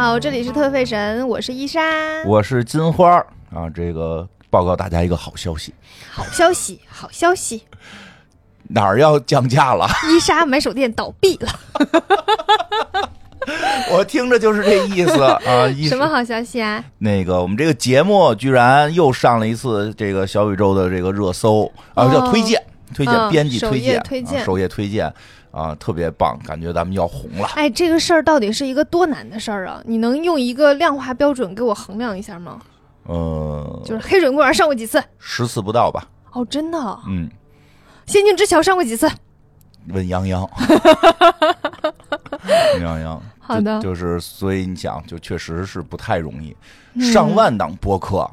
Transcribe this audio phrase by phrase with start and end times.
[0.00, 1.80] 好，这里是特费神，我是伊莎。
[2.24, 5.74] 我是金花儿啊，这个报告大家一个好消息，
[6.08, 7.64] 好消息，好消息，
[8.68, 9.88] 哪儿要降价了？
[10.08, 11.48] 伊莎买手店倒闭了。
[13.90, 15.66] 我听着就是这意思啊。
[15.66, 16.84] 一什么好消息啊？
[16.98, 22.62] 那个我们这个节目居然又上了一次这个小宇宙的这个热搜啊，哦叫推荐，
[22.94, 25.12] 推荐嗯编辑推荐，页推荐啊首页推荐
[25.50, 27.48] 啊，特别棒，感觉咱们要红了。
[27.54, 29.82] 哎，这个事儿到底是一个多难的事儿啊？
[29.84, 32.60] 你能用一个量化标准给我衡量一下吗？
[33.04, 35.02] 呃，就是黑水公园上过几次？
[35.18, 36.06] 十次不到吧？
[36.32, 36.78] 哦，真的？
[37.06, 37.28] 嗯，
[38.06, 39.10] 仙境之桥上过几次？
[39.88, 40.48] 问杨洋，
[42.74, 46.54] 问 杨洋，好的就就是所以你想，就确实是不太容易，
[46.94, 48.30] 嗯上万档播客。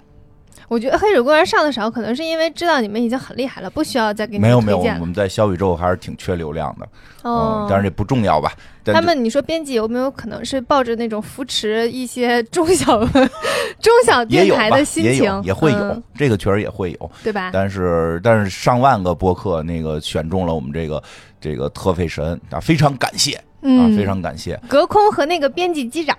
[0.67, 4.77] 我觉得黑水公园上的少，可能是因为知道你们已经很厉害了，不需要再给你们没有没有。
[4.99, 6.87] 我们在小宇宙还是挺缺流量的，
[7.23, 8.51] 哦嗯，，但是这不重要吧？
[8.85, 17.11] 他们，你说编辑有没有可能是抱着那种扶持一些中小中小电台的，心也情有，也会有嗯，这个确实也会有。
[17.23, 17.49] 对吧？
[17.51, 21.01] 但是但是上万个播客那个选中了我们这个
[21.41, 26.15] 这个特费神啊，非常感谢啊，嗯，非常感谢隔空和那个编辑机长，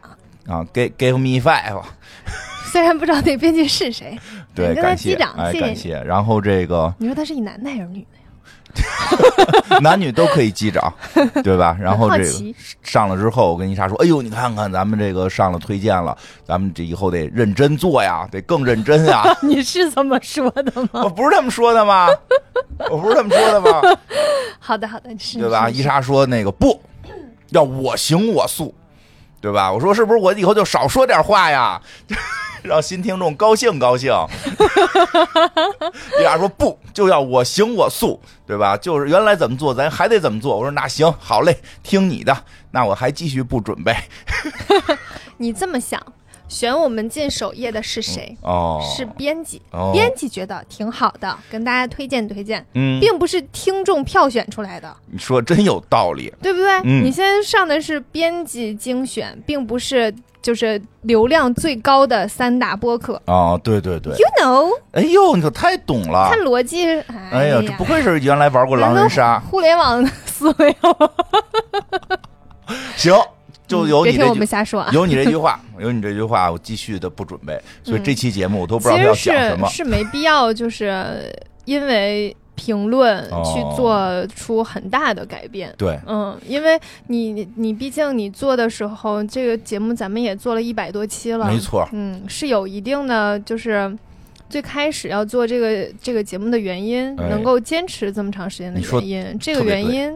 [0.49, 1.81] 啊，give give me five，
[2.73, 4.19] 虽然不知道那编辑是谁，
[4.55, 6.03] 对，跟他感谢击掌哎，谢谢感谢。
[6.05, 8.23] 然后这个你说他是一男的还是女的呀？
[9.81, 10.93] 男女都可以击掌，
[11.43, 11.75] 对吧？
[11.81, 21.09] 然后这个上了之后，我跟伊莎说：“哎呦，你看看咱们这个上了推荐了，咱们这以后得认真做呀，得更认真呀。”你是这么说的吗我？
[21.09, 22.09] 不是这么说的吗？
[22.91, 23.81] 我不是这么说的吗？
[24.59, 25.71] 好的，好的，是，对吧？
[25.71, 26.79] 是伊莎说那个不
[27.51, 28.75] 要我行我素，
[29.41, 29.73] 对吧？
[29.73, 31.81] 我说是不是我以后就少说点话呀，
[32.67, 34.13] 让新听众高兴高兴。
[36.19, 38.77] 你俩说不就要我行我素，对吧？
[38.77, 40.57] 就是原来怎么做，咱还得怎么做。
[40.57, 42.37] 我说那行，好嘞，听你的。
[42.71, 43.95] 那我还继续不准备
[45.39, 46.01] 你这么想，
[46.49, 48.37] 选我们进首页的是谁？
[48.43, 56.33] 哦，是编辑，哦编辑觉得挺好的，跟大家推荐推荐，嗯，并不是听众票选出来的，你说真有道理。
[56.43, 56.71] 对不对？
[56.85, 60.15] 嗯你现在上的是编辑精选，并不是
[60.47, 63.21] 就是流量最高的三大播客。
[63.25, 66.39] 哦，对对对，You know，哎呦，你可太懂了看。
[66.39, 66.87] 逻辑，
[67.33, 69.41] 哎呀，这不愧是原来玩过狼人杀。
[69.51, 71.11] 互联网思维哦，
[72.95, 73.13] 行，
[73.67, 74.89] 就有别听我你这句们瞎说啊。
[74.93, 79.69] 有你这句话， 有你这句话，我继续的不准备，所以这期节目我都不知道要讲什么。
[79.69, 81.29] 是没必要，就是
[81.65, 85.73] 因为评论哦去做出很大的改变。
[85.79, 93.97] 对，嗯，因为你你你毕竟你做的时候，这个节目咱们也做了一百多期了，没错，嗯，是有一定的就是。
[94.49, 100.15] 最开始要做这个这个节目的原因，哎能够坚持这么长时间的原因，这个原因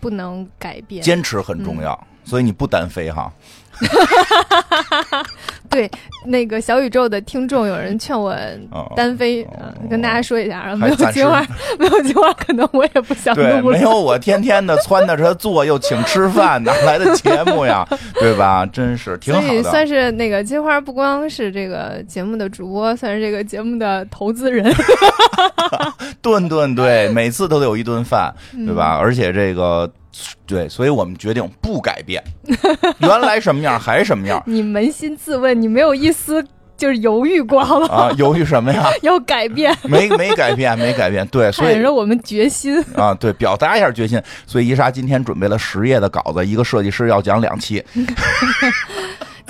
[0.00, 1.02] 不能改变。
[1.02, 3.32] 坚持很重要，所以你不单飞哈。
[5.80, 5.88] 对
[6.26, 8.36] 那个小宇宙的听众，有人劝我
[8.70, 9.46] 哦单飞，
[9.88, 11.46] 跟大家说一下，然后没有还暂时计划，
[11.78, 13.78] 没有金花，可能我也不想对，录了。
[13.78, 17.86] 没有我天天的撺掇着做，又请吃饭，哪来的节目呀？
[18.14, 18.66] 对吧？
[18.66, 19.46] 真是挺好的。
[19.46, 24.64] 所以算是那个金花，不光是这个节目的主播，算是这个节目的投资人，
[26.22, 28.96] 顿顿对，每次都得有一顿饭，嗯对吧？
[29.00, 29.90] 而且这个。
[30.44, 32.20] 对，所以我们决定不改变，
[32.98, 36.44] 原来什么样还什么样 你扪心自问，你没有一丝
[36.76, 37.60] 就是犹豫过？
[37.86, 38.10] 啊？
[38.18, 38.90] 犹豫什么呀？
[39.02, 41.24] 要改变，没没改变，没改变。
[41.28, 42.84] 对，所以喊着我们决心。
[42.96, 44.20] 啊，对，表达一下决心。
[44.48, 47.82] 所以伊莎今天准备了十页的稿子，一个设计师要讲两期。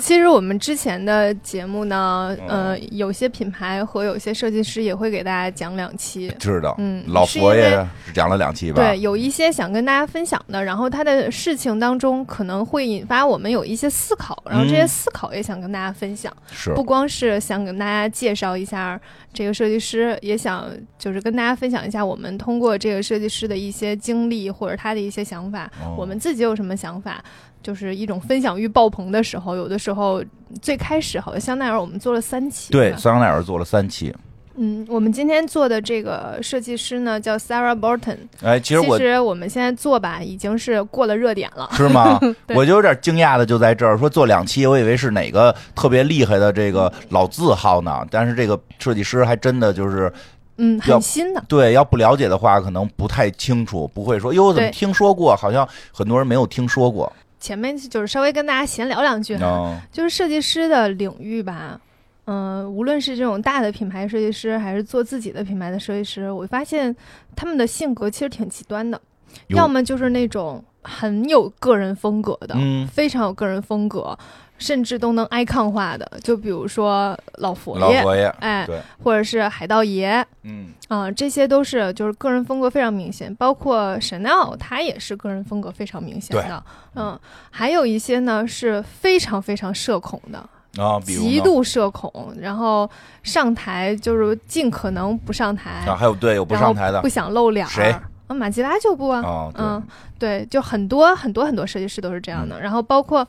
[0.01, 6.33] 其实我们之前的节目呢，嗯呃，有些品牌和有些设计师也会给大家讲两期。
[6.39, 8.81] 知道，嗯老佛爷讲了两期吧？
[8.81, 16.35] 对，有一些想跟大家分享的，然后他的事情当中可能会引发我们有一些思考，然后这些嗯思考也想跟大家分享。
[16.51, 18.99] 是不光是想跟大家介绍一下
[19.31, 20.67] 这个设计师，也想
[20.97, 27.23] 就是跟大家分享一下我们通过这个设计师的一些经历或者他的一些想法，哦我们自己有什么想法。
[27.61, 30.23] 就是一种分享欲爆棚的时候，有的时候
[30.61, 34.13] 最开始好像香奈儿我们做了三期，对，香奈儿做了三期。
[34.55, 42.19] 嗯，我们今天做的这个设计师呢叫 Sarah Burton，哎，其实我其实我们现在做吧已经是过了热点了， 是吗？
[42.53, 50.11] 我就有点惊讶的就在这儿，说做两期，我以为是哪个特别厉害的这个老字号呢，但是这个设计师还真的就是
[50.57, 55.33] 嗯，很新的，对，要不了解的话，可能不太清楚，不会说哟，怎么听说过？
[55.33, 57.11] 好像很多人没有听说过。
[57.41, 61.81] 前面就是稍微跟大家闲聊两句哈，嗯，就是设计师的领域吧，
[62.25, 66.95] 嗯、无论是这种大的品牌设计师，还是做自己的品牌的设计师，我发现
[67.35, 69.01] 他们的性格其实挺极端的，
[69.47, 74.17] 要么就是那种很有个人风格的，嗯非常有个人风格。
[74.61, 80.69] 甚至都能 icon 化的，就比如说老佛爷，老佛爷，哎，对，或者是海盗爷，嗯。
[80.87, 86.63] 啊、这些都是就是个人风格非常明显，包括 Chanel，它也是个人风格非常明显的。
[86.95, 87.17] 嗯，
[87.49, 92.89] 还有一些呢是非常非常社恐的，啊，极度社恐，然后
[93.23, 97.01] 上台就是尽可能不上台，啊，还有对有不上台的。
[97.01, 97.69] 不想露脸儿。
[97.69, 97.95] 谁？
[98.27, 99.81] 啊，马吉拉就不啊，嗯，
[100.19, 102.59] 对，就很多很多很多设计师都是这样的。
[102.59, 103.25] 然后包括，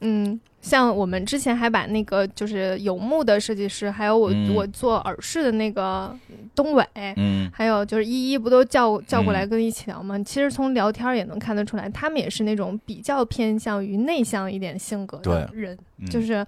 [0.00, 4.54] 嗯，像我们之前还把那个就是游牧的设计师，还有我、嗯。
[4.54, 6.16] 我做耳饰的那个
[6.54, 6.84] 东伟，
[7.16, 7.50] 嗯。
[7.52, 9.48] 还有就是依依，不都叫叫过来嗯。
[9.48, 10.18] 跟一起聊吗？
[10.24, 16.08] 其实从聊天也能看得出来，他们也是那种比较偏向于内向一点性格的人，嗯。
[16.08, 16.44] 就是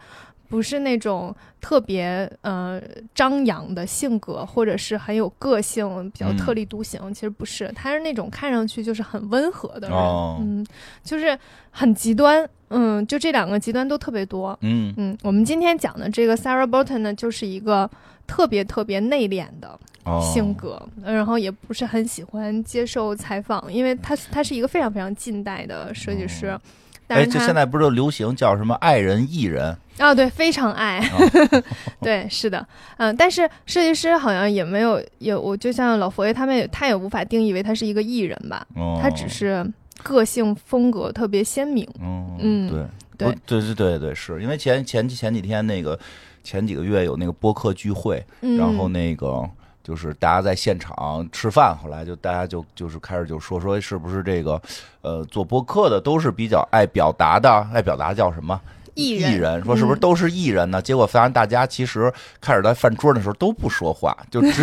[0.48, 2.80] 不是那种特别呃
[3.14, 6.36] 张扬的性格，或者是很有个性、比较嗯。
[6.36, 7.12] 特立独行。
[7.12, 10.38] 其实不是，他是那种看上去就是很温和的人，哦。
[10.40, 10.64] 嗯，
[11.02, 11.36] 就是
[11.70, 14.58] 很极端，嗯，就这两个极端都特别多。
[14.62, 14.92] 嗯。
[14.96, 17.88] 嗯，我们今天讲的这个 Sarah Burton 呢，就是一个
[18.26, 20.20] 特别特别内敛的哦。
[20.20, 26.58] 性格，然后也不是很喜欢接受采访，因为他他是一个非常非常近代的设计师，
[27.06, 29.76] 但哎，是他这现在不是都流行叫什么爱人艺人？
[29.98, 31.18] 啊对非常爱，啊
[32.02, 32.66] 对是的，
[32.96, 38.98] 嗯，但是设计师好像也没有也我就像老佛爷他们也他也无法定义为他是一个艺人吧，哦。
[39.00, 39.64] 他只是
[40.02, 42.86] 个性风格特别鲜明，嗯嗯对
[43.16, 43.60] 对对。
[43.60, 44.42] 对对对，是。
[44.42, 45.98] 因为前前前几天那个
[46.42, 49.48] 前几个月有那个播客聚会，嗯，然后那个
[49.82, 54.60] 就是大家在现场吃饭，后来就大家就就是开始就说说是不是这个
[55.02, 58.60] 呃做播客的都是比较爱表达的，爱表达叫什么？
[58.94, 60.80] 艺艺人说是不是嗯都是艺人呢？
[60.80, 64.62] 结果发现大家其实开始在饭桌的时候都不说话， 就只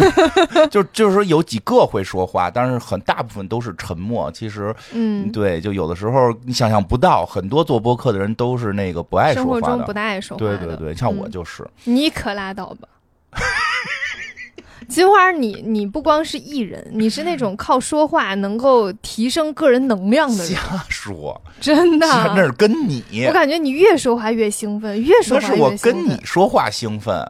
[0.70, 4.32] 就就是说有几个会说话，但是很大部分都是沉默。
[4.32, 9.62] 其实嗯，对，就有的时候你想象不到，很多做播客的人都是那个不爱说话的。
[9.62, 12.88] 活中不大爱说话，对对对，像我嗯就是， 你可拉倒吧。
[14.88, 22.08] 金花你，你不光是艺人，你是那种靠说话能够提升个人能量的人，瞎说，真的。
[22.08, 25.78] 那是跟你，我感觉你越说话越兴奋，越说话越兴奋。
[25.78, 27.26] 是我跟你说话兴奋，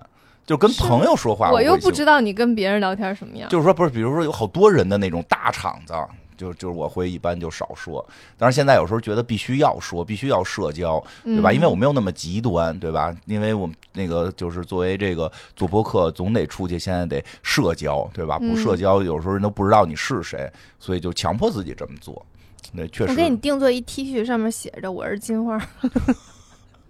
[0.45, 3.49] 就跟朋友说话我又不知道你跟别人聊天什么样。
[3.49, 5.93] 就是说不是，比如说有好多人的那种大场子，
[6.41, 8.03] 就就是我会一般就少说。
[8.37, 11.51] 但是现在有时候觉得必须要说，必须要社交，对吧？
[11.51, 13.15] 嗯因为我没有那么极端，对吧？
[13.25, 18.39] 因为我们那个就是作为这个做播客，总得出去，现在得社交，对吧？
[18.39, 22.25] 不嗯社交，有时候人都不知道你是谁，所以就强迫自己这么做。
[22.73, 25.59] 那，确实我给你定做一 T 恤，上面写着“我是金花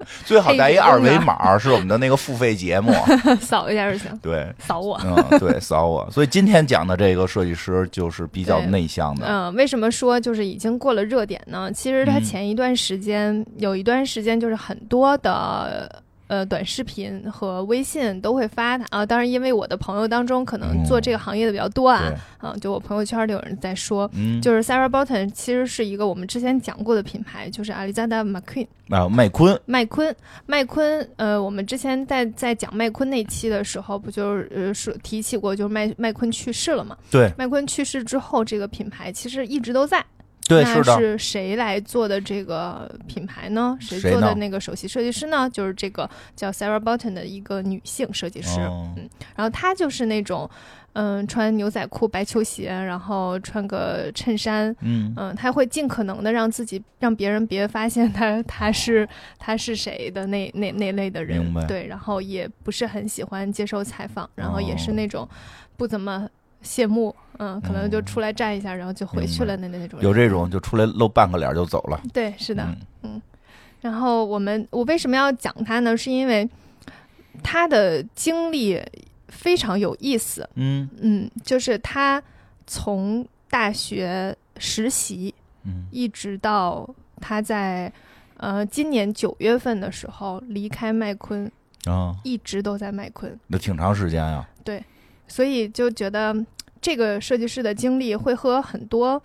[0.26, 2.92] 最好带一二维啊码，是我们的那个付费节目。
[3.42, 5.00] ”，扫一下就行，对，扫我。
[5.04, 6.08] 嗯，对，扫我。
[6.12, 9.26] 所以今天讲的这个设计师就是比较内向的。
[9.28, 11.72] 嗯，为什么说就是已经过了热点呢？
[11.74, 19.06] 其实它嗯前一段时间、有一段时间就是很多的呃短视频和微信都会发它啊。
[19.06, 24.10] 当然，因为我的朋友当中可能做这个行业的比较多啊，对，啊，就我朋友圈里有人在说。
[24.14, 30.16] 嗯，就是 Sarah Bolton 其实是一个我们之前讲过的品牌，就是 Alizada McQueen 啊，麦昆，麦昆。
[30.46, 36.98] 麦昆，呃，我们之前在在讲麦昆那期的时候，不就是呃说提起过，就是麦麦昆去世了嘛？
[37.12, 40.04] 对麦昆去世之后，这个品牌其实一直都在。
[40.52, 43.78] 对，那是的，是谁来做的这个品牌呢？
[43.80, 45.50] 谁做的那个首席设计师呢？
[45.50, 48.60] 就是这个叫 Sarah Button 的一个女性设计师。
[48.60, 50.50] 哦嗯，然后她就是那种，
[50.94, 54.76] 嗯，穿牛仔裤、白球鞋，然后穿个衬衫。
[54.82, 59.08] 嗯嗯，她会尽可能的让自己让别人别发现她她是
[59.40, 65.28] 她是谁的那那那类的人对，然后也不是很喜欢接受采访，然后也是哦那种
[65.78, 66.28] 不怎么
[66.62, 70.00] 谢幕，嗯，可能就嗯出来站一下，然后就回去了的那种。
[70.02, 72.02] 有这种就出来露半个脸就走了。
[72.14, 72.64] 对，是的。
[73.04, 73.22] 嗯
[73.82, 75.98] 然后我们我为什么要讲他呢？
[75.98, 76.48] 是因为
[77.42, 78.80] 他的经历
[79.30, 80.48] 非常有意思。
[80.54, 82.22] 嗯嗯，就是他
[82.68, 86.88] 从大学实习嗯一直到
[87.20, 87.92] 他在
[88.38, 91.52] 呃今年九月份的时候离开麦昆，
[91.86, 94.48] 啊，一直都在麦昆，那挺长时间呀。
[95.32, 96.36] 所以就觉得
[96.82, 99.22] 这个设计师的经历会和很多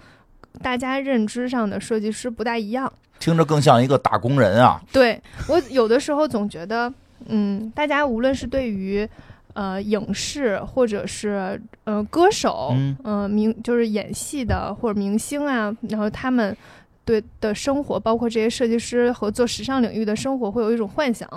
[0.62, 2.90] 大家认知上的设计师不大一样。
[3.18, 4.80] 听着更像一个打工人啊。
[4.92, 6.92] 对我有的时候总觉得，
[7.26, 9.08] 嗯，大家无论是对于
[9.54, 16.56] 呃影视或者是呃歌手，嗯呃明就是演戏的或者明星啊，然后他们
[17.04, 21.28] 对的生活，包括这些设计师和做时尚领域的生活，会有一种幻想，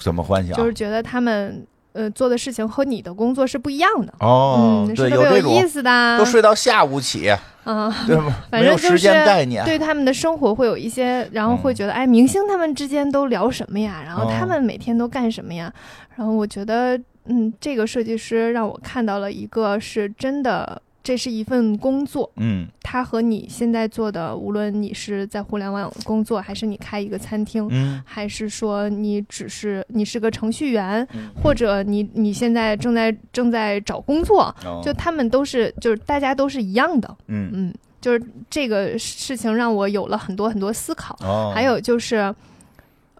[0.00, 0.56] 怎么幻想？
[0.56, 4.12] 就是觉得他们呃做的事情和你的工作是不一样的。
[4.20, 6.24] 哦，嗯，对，是特别有意思的都。
[6.24, 7.32] 睡到下午起。
[7.66, 8.44] 嗯，对吧？
[8.52, 14.02] 没有时反正就是间概念，对他们的生活会有一些，然后会觉得，哎，明星他们之间都聊什么呀？
[14.04, 15.72] 然后他哦们每天都干什么呀？
[16.16, 22.66] 然后我觉得，嗯，这个设计师让我看到了一个是真的，这是一份工作，嗯。
[22.82, 28.02] 它和你现在做的，无论你是在互联网工作，还是你开一个餐厅，嗯。
[28.06, 31.30] 还是说你只是你是个程序员，嗯。
[31.42, 34.80] 或者你你现在正在正在找工作，哦。
[34.82, 37.50] 就他们都是就是大家都是一样的，嗯。
[37.52, 41.14] 嗯，就是这个事情让我有了很多很多思考。
[41.20, 42.34] 哦，还有就是，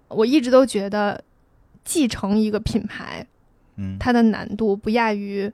[0.09, 1.23] 我一直都觉得
[1.85, 3.27] 继承一个品牌，
[3.77, 3.99] 嗯。
[4.01, 5.53] 它的难度不亚于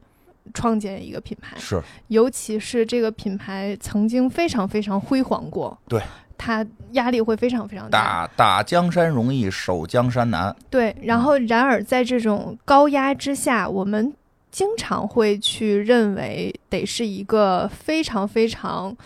[0.54, 1.82] 创建一个品牌，是。
[2.08, 6.02] 尤其是这个品牌曾经非常非常辉煌过，对，
[6.36, 8.26] 它压力会非常非常大。
[8.26, 14.12] 打打江山容易守江山难，对，然后然而在这种高压之下，我们
[14.50, 18.96] 经常会去认为得是一个非常非常。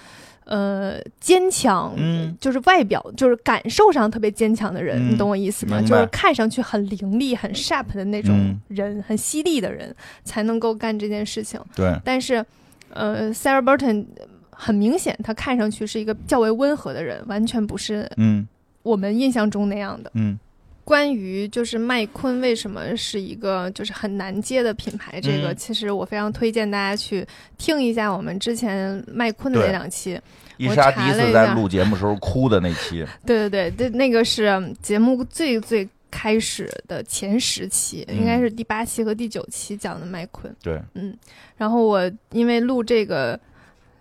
[0.44, 2.36] 呃，坚强，嗯。
[2.40, 5.12] 就是外表，就是感受上特别坚强的人，嗯。
[5.12, 5.80] 你懂我意思吗？
[5.82, 8.60] 就是看上去很凌厉、很 sharp 的那种嗯。
[8.68, 11.60] 人，很犀利的人，才能够干这件事情。
[11.74, 12.44] 对，但是，
[12.90, 14.04] 呃，Sarah Burton
[14.50, 18.46] 很明显，她看上去是一个较为温和的人，完全不是嗯。
[18.82, 20.10] 我们印象中那样的。
[20.14, 20.38] 嗯
[20.84, 27.26] 关于就是麦昆为什么是一个就是很难接的品牌，这个嗯其实我非常推荐大家去
[27.56, 30.20] 听一下我们之前麦昆的那两期。
[30.56, 40.54] 伊莎第一次在录节目时候哭的那期， 对对对，对，那个是节目最最开始的前十期，嗯应该是第八期和第九期讲的麦昆。
[40.62, 41.16] 对，嗯，
[41.56, 43.38] 然后我因为录这个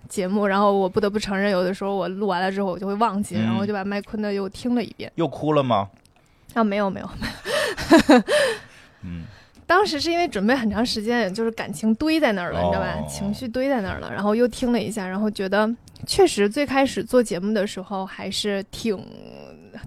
[0.08, 5.12] 节目，然后我不得不承认，有的时候我录完了之后我就会忘记，嗯然后我就把麦昆的又听了一遍。
[5.16, 5.90] 又哭了吗？
[6.54, 7.28] 啊，没有没有没
[8.16, 8.24] 有，
[9.04, 9.24] 嗯
[9.66, 13.08] 当时是因为准备很长时间，就是感情堆在那儿了，你知道吧哦？
[13.10, 15.68] 情绪堆在那儿了，然后又听了一下，然后觉得
[16.06, 19.04] 确实最开始做节目的时候还是挺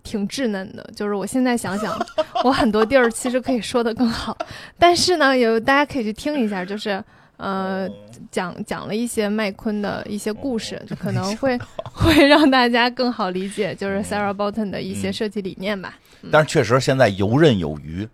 [0.03, 0.83] 挺稚嫩的。
[0.97, 1.95] 就是我现在想想，
[2.43, 4.37] 我很多地儿其实可以说的更好，
[4.79, 7.03] 但是呢，有大家可以去听一下，就是
[7.37, 7.87] 呃
[8.31, 11.57] 讲讲了一些麦昆的一些故事，就可能会
[11.93, 15.95] 会让大家更好理解，就是 Sarah Bolton 的一些嗯设计理念吧。
[16.33, 18.07] 但是确实现在游刃有余，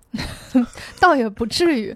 [1.00, 1.94] 倒也不至于。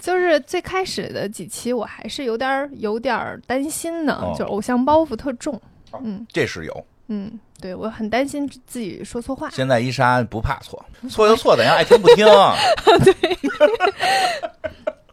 [0.00, 5.58] 就是最开始的几期，我还是有点儿有点儿担心呢，哦就是偶像包袱特重。
[6.02, 6.86] 嗯这是有。
[7.08, 9.48] 嗯，对我很担心自己说错话。
[9.50, 12.26] 现在伊莎不怕错，错就错，咱家爱听不听。
[13.04, 13.14] 对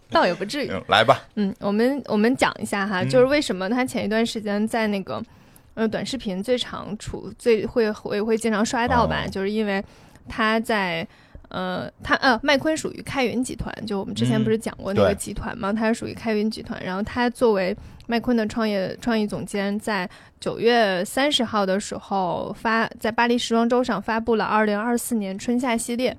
[0.09, 0.69] 倒也不至于。
[0.69, 5.21] 嗯来吧，嗯，我们我们讲一下哈，嗯就是为什么他前一段时间在那个
[5.73, 9.83] 呃短视频最常出最会会会经常刷到吧，哦就是因为
[10.27, 11.07] 他在。
[11.53, 15.73] 呃，他呃，麦昆属于开云集团，就我们之前嗯不是讲过那个集团吗？
[15.73, 17.75] 他是属于开云集团，然后他作为
[18.07, 20.09] 麦昆的创业创意总监，在
[20.39, 26.15] 九月三十号的时候发在巴黎时装周上发布了二零二四年春夏系列，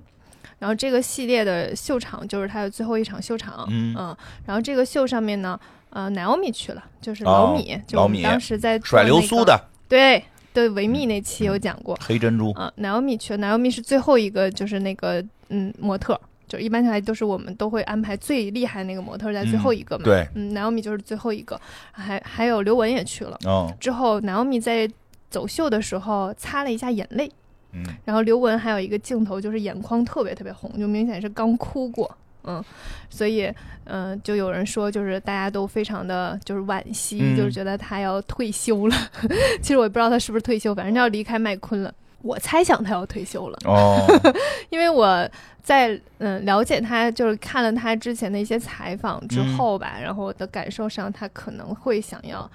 [0.59, 24.89] 然后这个系列的秀场就是他的最后一场秀场，嗯然后这个秀上面呢，呃，Naomi 去了，就是哦老米，就当时在做甩流，苏的对对，维密那期有讲过，黑珍珠，啊、n a o m i 去了，Naomi 是最后一个，就是那个嗯模特儿，就一般下来都是我们都会安排最厉害那个模特在最后一个嘛，对，嗯，Naomi 就是最后一个，还还有刘雯也去了，嗯之后 Naomi 在
[25.31, 27.31] 走秀的时候擦了一下眼泪。
[27.75, 32.65] 嗯，然后刘雯还有一个镜头，就是眼眶特别特别红，就明显是刚哭过，嗯，
[33.11, 33.45] 所以
[33.85, 38.97] 嗯、呃就有人说，就是大家都非常的就是惋惜，嗯就是觉得他要退休了。
[39.63, 41.93] 其实我也不知道他是不是退休，反正他要离开麦昆了。
[42.23, 44.07] 我猜想他要退休了，哦，
[44.71, 45.29] 因为我
[45.63, 52.49] 在嗯、了解他，就是看了他之前的一些采访之嗯后吧，然后我的感受上，他可能会想要。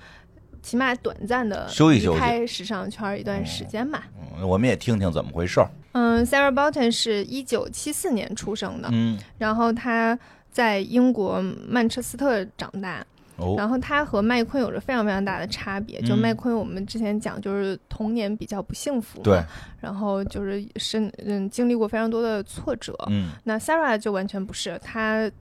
[0.68, 4.04] 起码短暂的休息休开时尚圈一段时间吧。
[4.12, 5.70] 嗯我们也听听怎么回事儿。
[5.94, 10.20] 嗯，Sarah Bolton 是一九七四年出生的，嗯，然后她
[10.52, 13.04] 在英国曼彻斯特长大，
[13.38, 16.00] 哦，然后她和麦昆有着非常非常大的差别。
[16.02, 19.42] 就嗯麦昆，我们之前讲就是童年比较不幸福，对，，
[19.80, 22.94] 然后就是身嗯经历过非常多的挫折。
[23.08, 25.32] 嗯那 Sarah 就完全不是，她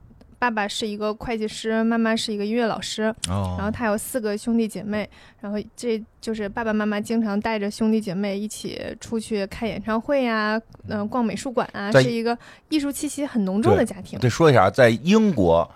[0.47, 5.09] 爸爸是一个会计师，妈妈是一个音乐老师，哦，然后他有四个兄弟姐妹，
[5.41, 12.39] 然后这就是爸爸妈妈经常带着兄弟姐妹一起出去看演唱会呀、嗯、逛美术馆啊，是一个
[12.69, 14.21] 艺术气息很浓重的家庭。
[14.21, 15.69] 得说一下，在英国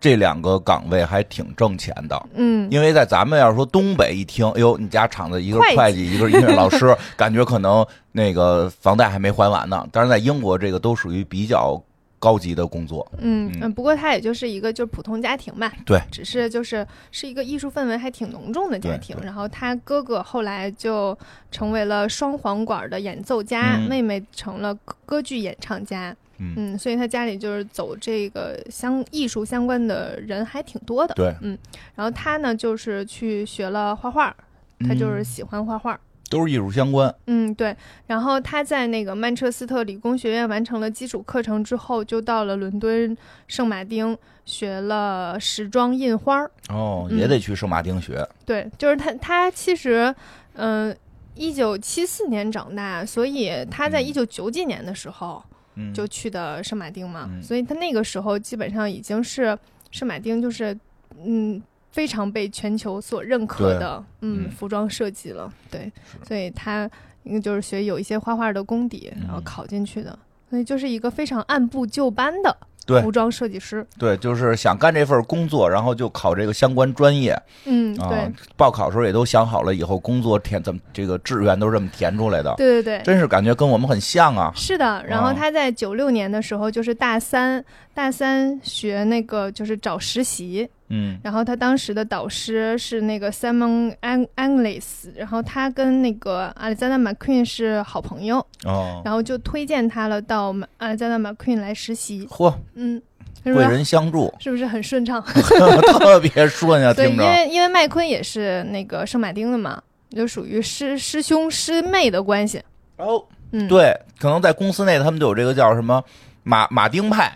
[0.00, 2.26] 这两个岗位还挺挣钱的。
[2.32, 9.86] 嗯，因为在咱们要是说东北一听，哎呦，你家厂子一个会计会计，一个音乐老师，感觉可能那个房贷还没还完呢。
[9.92, 11.78] 但是在英国，这个都属于比较
[12.24, 13.06] 高级的工作。
[13.18, 19.14] 嗯嗯嗯，不过他也就是一个就是普通家庭嘛，对，只是就是是一个艺术氛围还挺浓重的家庭。
[19.22, 21.16] 然后他哥哥后来就
[21.50, 26.16] 成为了双簧管的演奏家，嗯妹妹成了歌歌剧演唱家。
[26.38, 31.14] 嗯，嗯，所以他家里就是走这个相艺术相关的人还挺多的。
[31.14, 31.56] 对，嗯
[31.94, 34.34] 然后他呢，就是去学了画画，
[34.80, 36.00] 他就是嗯喜欢画画。
[36.34, 37.14] 都是艺术相关。
[37.28, 37.74] 嗯，对。
[38.08, 46.50] 然后他在那个曼彻斯特理工学院完成了基础课程之后，就到了伦敦圣马丁学了时装印花儿。
[46.68, 48.28] 哦，嗯也得去圣马丁学。
[48.44, 50.12] 对，就是他，他其实，
[50.54, 50.94] 嗯、
[51.34, 55.42] 一九七四年长大，所以他在嗯一九九几年的时候
[55.76, 59.56] 嗯，就去的圣马丁嘛，嗯所以他那个时候基本上已经是
[59.90, 60.76] 圣马丁，就是
[61.24, 61.62] 嗯。
[61.94, 64.50] 非常被全球所认可的，嗯，嗯。
[64.50, 65.90] 服装设计了，对，
[66.26, 66.90] 所以他
[67.22, 70.18] 应该就是学有一些画画的功底，然后嗯考进去的，
[70.50, 78.32] 所以就是一个非常按部就班的对服装设计师，对，就是想干这份工作，然后就考这个相关专业嗯，啊对，。
[78.56, 84.52] 报考时候也都想好了，以后工作填怎么这个志愿都是这么填出来的，对对对，真是感觉跟我们很像啊。
[84.54, 87.64] 是的，然后啊他在九六年的时候，就是大三，
[87.94, 103.00] 大三学那个就是找实习，嗯然后他当时的导师是那个 Simon Ang Anglis，然后他跟那个 Alexander McQueen 是好朋友，哦，然后就推荐他了到 Alexander McQueen 来实习，嚯，嗯，
[103.44, 105.22] 贵人相助，是不是很顺畅？
[105.24, 107.22] 特别顺啊，对，听着。
[107.24, 112.62] 因为因为麦昆也是那个圣马丁的嘛，就属于师师兄师妹的关系，
[112.96, 116.02] 哦，嗯，，对，可能在公司内他们就有这个叫什么
[116.42, 117.32] 马马丁派，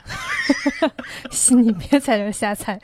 [1.62, 2.78] 你别在这瞎猜。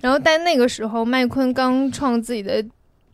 [0.00, 2.64] 然后，但那个时候麦昆刚创自己的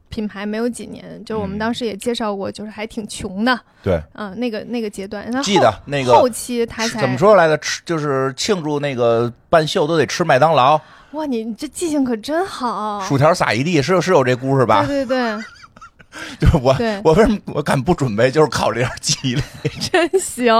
[0.08, 5.24] 品牌没有几年，就是我们嗯当时也介绍过，就是还挺穷的，对，嗯、那个那个阶段。
[5.24, 7.18] 然后记得那个后期他才怎么？
[7.18, 7.56] 说来着？
[7.58, 10.80] 吃就是庆祝那个办秀都得吃麦当劳，
[11.12, 13.00] 哇，你你这记性可真好！
[13.00, 14.84] 薯条撒一地，是是有这故事吧？
[14.86, 15.44] 对对对，
[16.40, 19.42] 就是我我为什么我敢不准备，就是靠这点记忆力。
[19.90, 20.54] 真行。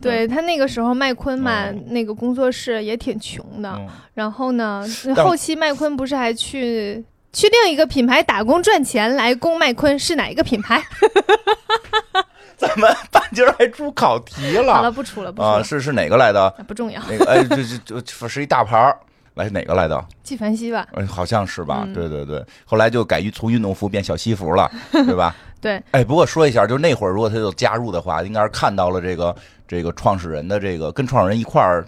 [0.00, 3.70] 对他那个时候，麦昆嘛，嗯那个工作室也挺穷的。
[3.78, 4.84] 嗯然后呢，
[5.16, 10.82] 但后期麦昆不是还去去另一个品牌打工赚钱来供麦昆，是哪一个品牌？
[12.56, 15.62] 怎么半截儿还出考题了好了，不出了，不出了，啊？
[15.62, 16.44] 是是哪个来的？
[16.44, 17.02] 啊不重要。
[17.08, 18.96] 那个哎，这这这是一大牌儿，
[19.34, 20.04] 来哪个来的？
[20.22, 20.86] 纪梵希吧？
[20.92, 21.82] 哎，好像是吧？
[21.86, 25.34] 嗯对对对，后来就改于从运动服变小西服了， 对吧？
[25.60, 29.34] 对，哎，不过说一下，就那会儿如果他就加入的话，应该是看到了这个
[29.66, 31.84] 这个创始人的这个跟创始人一块儿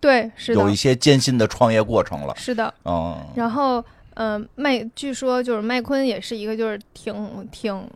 [0.00, 2.34] 对，是的，有一些艰辛的创业过程了。
[2.36, 2.72] 是的。
[2.84, 7.88] 嗯，然后，嗯、麦据说就是麦昆也是一个就是挺挺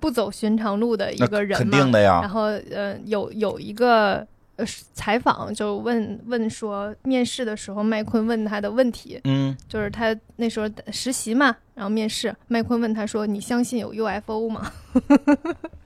[0.00, 1.78] 不走寻常路的一个人肯嘛。
[1.78, 2.30] 定的呀然。
[2.30, 14.70] 后，呃，有有一个呃采访就问问说，面试的时候麦昆问他的问题，嗯，就是他那时候实习嘛，然后面试，麦昆问他说：“你相信有 UFO 吗？”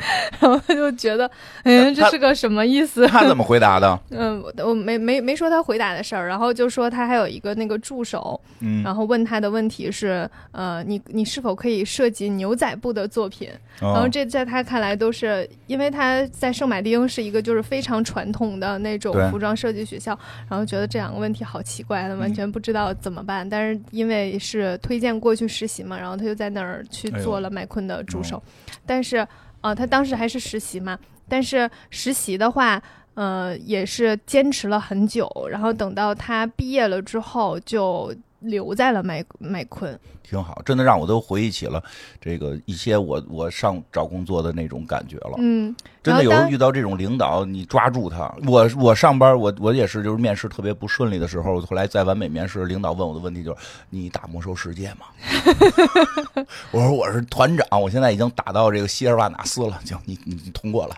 [0.40, 1.30] 然后他就觉得，
[1.64, 3.06] 嗯，这是个什么意思？
[3.06, 3.98] 他怎么回答的？
[4.10, 13.48] 嗯，我我没没没说他回答的事儿，然后就说他还有一个那个助手，嗯，然后问他的问题是，呃，你你是否可以设计牛仔布的作品？
[13.80, 23.48] 然后哦这在他看来都是，因为他在圣马丁是一个就是非常传统的那种服装设计学校，然后觉得这两个问题好奇怪他，完嗯全不知道怎么办。
[23.48, 28.42] 但是因为是推荐过去实习嘛，然后他就在那儿去做了麦昆的助手，
[28.84, 29.26] 但是
[29.60, 32.82] 呃，他当时还是实习嘛，但是实习的话。
[33.14, 39.98] 呃，也是坚持了很久，然后等到他毕业了之后，就留在了麦麦昆。
[40.30, 41.82] 挺好，真的让我都回忆起了
[42.20, 45.34] 这个一些我我上找工作的那种感觉了。
[45.38, 48.32] 嗯，真的有时候遇到这种领导，你抓住他。
[48.46, 53.58] 我我上班，我我也是，就是面试特别不顺利的时候，后来在完美面试，领导问我的问题就是：
[53.90, 55.06] 你打魔兽世界吗？
[56.70, 60.96] 我说我是团长，我现在已经打到这个希尔瓦纳斯了，行，你你你通过了，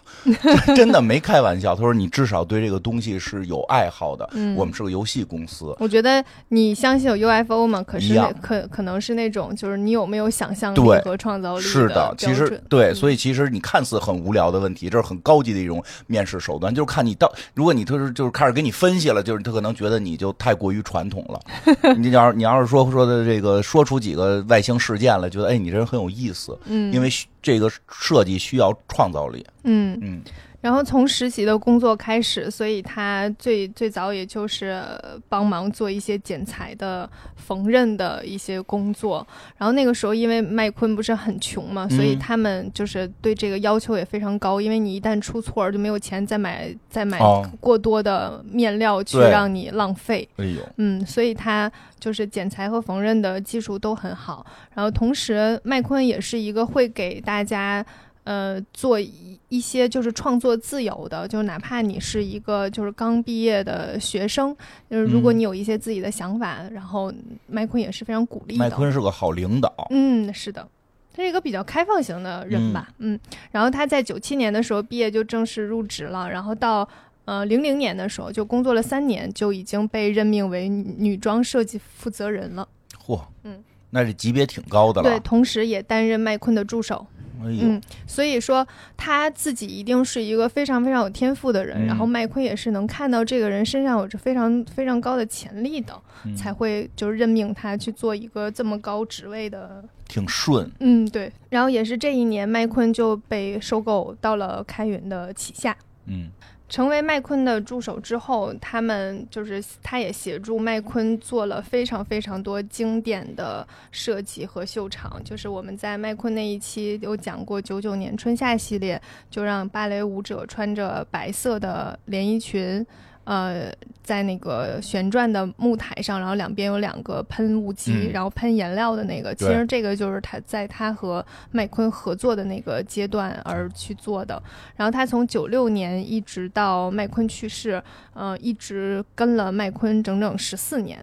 [0.66, 1.74] 真 真的没开玩笑。
[1.74, 5.74] 他说你至少对这个东西是有爱好的，嗯我们是个游戏公司。
[5.78, 7.82] 我觉得你相信有 UFO 吗？
[7.82, 21.40] 可是可可能是那种，就是你有没有想象力对和创造力是的其实对，嗯所以其实你看似很无聊的问题，这是很高级的一种面试手段，就是看你到，如果你就是就是开始给你分析了，就是他可能觉得你就太过于传统了。
[21.98, 27.08] 你要是你要是说说的这个说出几个外星事件来，觉得哎你这人很有意思，嗯，因为
[27.40, 29.44] 这个设计需要创造力。
[29.64, 30.22] 嗯，嗯
[30.62, 34.80] 然后从实习的工作开始，所以他最最早也就是
[35.28, 39.26] 帮忙做一些剪裁的、缝纫的一些工作。
[39.58, 50.28] 然后那个时候，因为麦昆不是很穷嘛，所以嗯他们就是对这个要求也非常高，因为你一旦出错儿就没有钱再买再买哦过多的面料去让你浪费。
[50.36, 54.46] 哎呦，嗯，所以他就是剪裁和缝纫的技术都很好。
[54.74, 57.84] 然后同时，麦昆也是一个会给大家
[58.24, 64.56] 呃做一一些就是创作自由的，就哪怕你是一个就是刚毕业的学生，
[64.90, 67.12] 就是如果嗯你有一些自己的想法，然后
[67.46, 68.58] 麦昆也是非常鼓励的。
[68.58, 70.66] 麦昆是个好领导，嗯，是的。
[71.14, 76.88] 他是一个比较开放型的人吧，嗯然后他在九七年的时候毕业就正式入职了，然后到
[77.26, 82.66] 呃零零年的时候就工作了三年，就已经被任命为女女装设计负责人了。
[83.04, 87.06] 嚯，嗯，那这级别挺高的了对，同时也担任麦昆的助手。
[87.44, 91.86] 哎，嗯，所以说他自己一定是一个非常非常有天赋的人，嗯。
[91.86, 96.34] 然后麦昆也是能看到这个人身上有着非常非常高的潜力的，嗯。
[96.36, 101.32] 才会就是任命他去做一个这么高职位的挺顺，嗯，对。
[101.48, 105.76] 然后也是这一年，麦昆就被收购到了开云的旗下。
[106.06, 106.30] 嗯
[106.72, 115.22] 成为麦昆的助手之后，他们就是他也协助麦昆做了非常非常多经典的设计和秀场。
[115.22, 122.86] 就是我们在麦昆那一期有讲过九九年春夏系列，就让芭蕾舞者穿着白色的连衣裙。
[123.24, 134.42] 呃，在那个旋转的木台上，然后两边有两个喷雾机，嗯然后喷颜料的那个，其实这个就是他在他和麦昆合作的那个阶段而去做的。
[134.76, 137.82] 然后他从九六年一直到麦昆去世，
[138.14, 140.98] 呃，一直跟了麦昆整整十四年。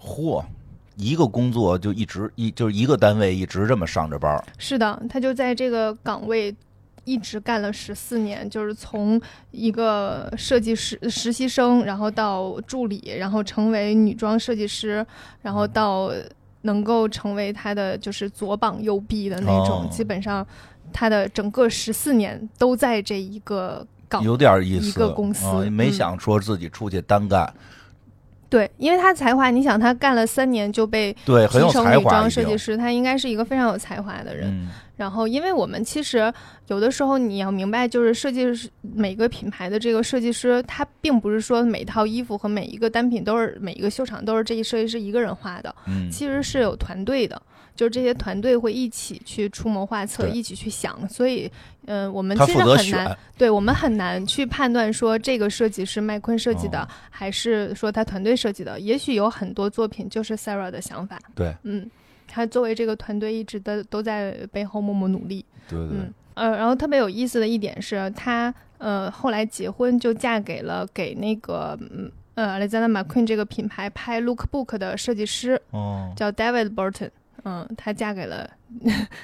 [0.00, 0.44] 嚯，
[0.94, 6.54] 一个工作就一直一就是一个单位一直这么上着班儿，是的，他就在这个岗位
[7.08, 9.18] 一直干了十四年，就是从
[9.50, 15.04] 一个设计师实习生，然后到助理，然后成为女装设计师，
[15.40, 16.12] 然后到
[16.62, 20.46] 能够成为他的就是左膀右臂的那种，哦基本上
[20.92, 24.88] 他的整个十四年都在这一个岗有点意思。
[24.88, 27.50] 一个公司啊没嗯想说自己出去单干，
[28.50, 32.02] 对，因为他才华，你想他干了三年就被对，很有提升女。
[32.02, 34.50] 装设计师，他应该是一个非常有才华的人。
[34.50, 36.30] 嗯，然后，因为我们其实
[36.66, 47.40] 有的时候你要明白，就是设计师每个品牌的这个设计师，他并不是说每套衣服和每一个单品都是每一个秀场都是这一设计师一个人画的，嗯，其实是有团队的。
[47.76, 51.48] 就是这些团队会一起去出谋划策，一起去想，所以，
[51.86, 58.80] 嗯、我们其实很难，，对我们很难去判断说这个设计是麦昆设计的，哦还是说他团队设计的。
[58.80, 61.88] 也许有很多作品就是 Sarah 的想法，对，嗯，
[62.28, 77.10] 他作为这个团队一直的都在背后默默努力，对对嗯，呃，然后特别有意思的一点是，她呃后来结婚就嫁给了给那个嗯呃 Alexander McQueen 这个品牌拍 Lookbook 的设计师，哦，叫 David Burton。
[77.44, 78.50] 嗯，她嫁给了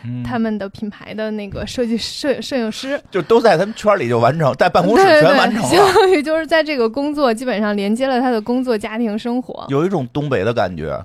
[0.04, 9.66] 嗯 他们的品牌的那个设计 摄摄影师，就都在他们圈里就完成，在办公室全完成相了，当于就是在这个工作基本上连接了他的工作、家庭生活。
[9.68, 10.98] 有一种东北的感觉。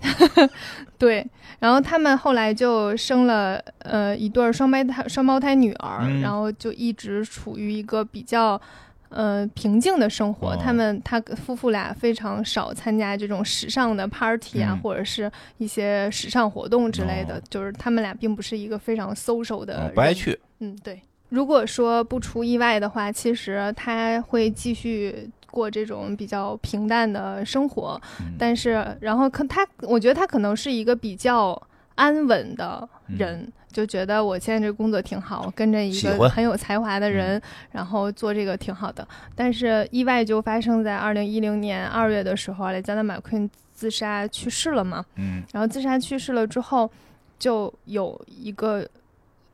[0.98, 1.26] 对，
[1.58, 8.60] 然后他们后来就生了呃一对儿双胞胎双胞胎女儿，嗯然后就一直处于一个比较
[9.08, 10.52] 呃平静的生活。
[10.52, 19.94] 哦他们他夫妇俩非常少参加这种时尚的 party 啊，嗯或者是一些时尚活动之类的，哦就是他们俩并不是一个非常 social 的嗯人。
[19.94, 21.00] 不爱去，嗯，对。
[21.30, 31.60] 如果说不出意外的话，其实他会继续过这种比较平淡的生活，嗯但是然后可他，我觉得他可能是一个比较
[31.94, 37.40] 安稳的人，就觉得我现在这工作挺好，跟着一个很有才华的人，
[37.70, 39.06] 然后做这个挺好的。
[39.36, 45.04] 但是意外就发生在二零一零年二月的时候，雷加德马昆自杀去世了嘛。
[45.16, 46.90] 嗯然后自杀去世了之后，
[47.38, 48.84] 就有一个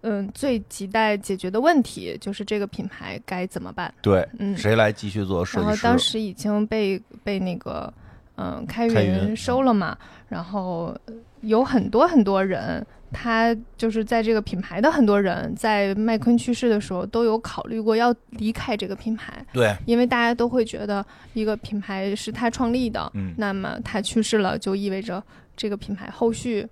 [0.02, 3.92] 嗯最亟待解决的问题，就是这个品牌该怎么办？
[4.00, 5.76] 对，嗯，谁来继续做设然后？
[5.82, 7.92] 当时已经被被那个
[8.36, 9.96] 嗯开云收了嘛，
[10.28, 10.96] 然后
[11.42, 12.86] 有很多很多人。
[13.12, 25.20] 他就是在这个品牌的很多人，在麦昆去世的时候都有考虑过要离开这个品牌，对，因为大家都会觉得一个品牌是他创立的，嗯，那么他去世了，就意味着
[25.56, 26.64] 这个品牌后续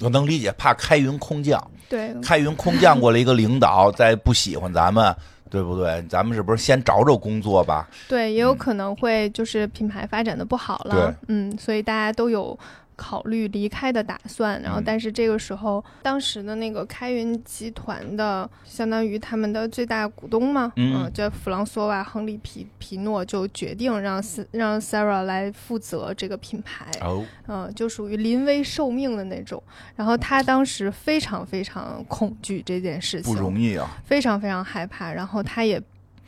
[0.00, 5.14] 我能理解，怕开云空降，对开云空降过来一个领导，再不喜欢咱们，
[5.50, 6.04] 对不对？
[6.08, 7.88] 咱们是不是先找找工作吧？
[8.08, 12.56] 对，也有可能会就是品牌发展的不好了，嗯，所以大家都有
[12.98, 14.60] 考虑离开的打算。
[14.60, 26.90] 然后，嗯但是这个时候，当时的那个开云集团的相当于他们的最大股东嘛，嗯叫弗朗索瓦·亨利皮皮诺就决定让斯让 Sarah 来负责这个品牌。
[27.00, 29.62] 哦，嗯，就属于临危受命的那种。
[29.94, 35.12] 然后他当时非常非常恐惧这件事情，不容易啊，非常非常害怕。
[35.12, 35.80] 然后他也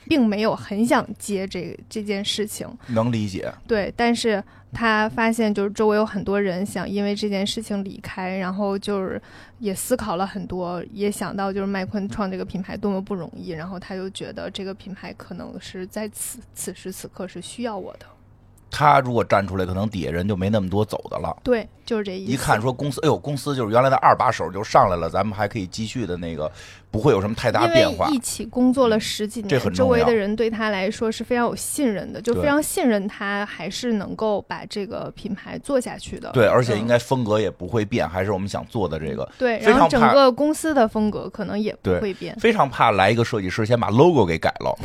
[0.06, 3.52] 并没有很想接这这件事情，能理解。
[3.66, 3.92] 对。
[3.96, 9.20] 但是他发现就是周围有很多人想因为这件事情离开，然后就是
[9.58, 18.06] 也思考了很多，也想到就是麦昆创这个品牌多么不容易，然后他就觉得这个品牌可能是在此此时此刻是需要我的。
[18.70, 21.36] 他如果站出来，可能底下人就没那么多走的了。
[21.42, 22.32] 对，就是这意思。
[22.32, 26.50] 一看说公司，哎呦，公司就是原来的二把手就上来了，咱们还可以继续的那个，
[26.90, 28.14] 不会有什么太大因变化为。
[28.14, 36.30] 一起工作了十几年，周围的人对他来说是非常有信任的，就非常信任他，还是能够把这个品牌做下去的。
[36.30, 39.28] 对，而且嗯应该风格也不会变，还是我们想做的这个。
[39.36, 44.78] 对，然后整个公司的风格可能也不会变，非常怕来一个设计师先把 logo 给改了。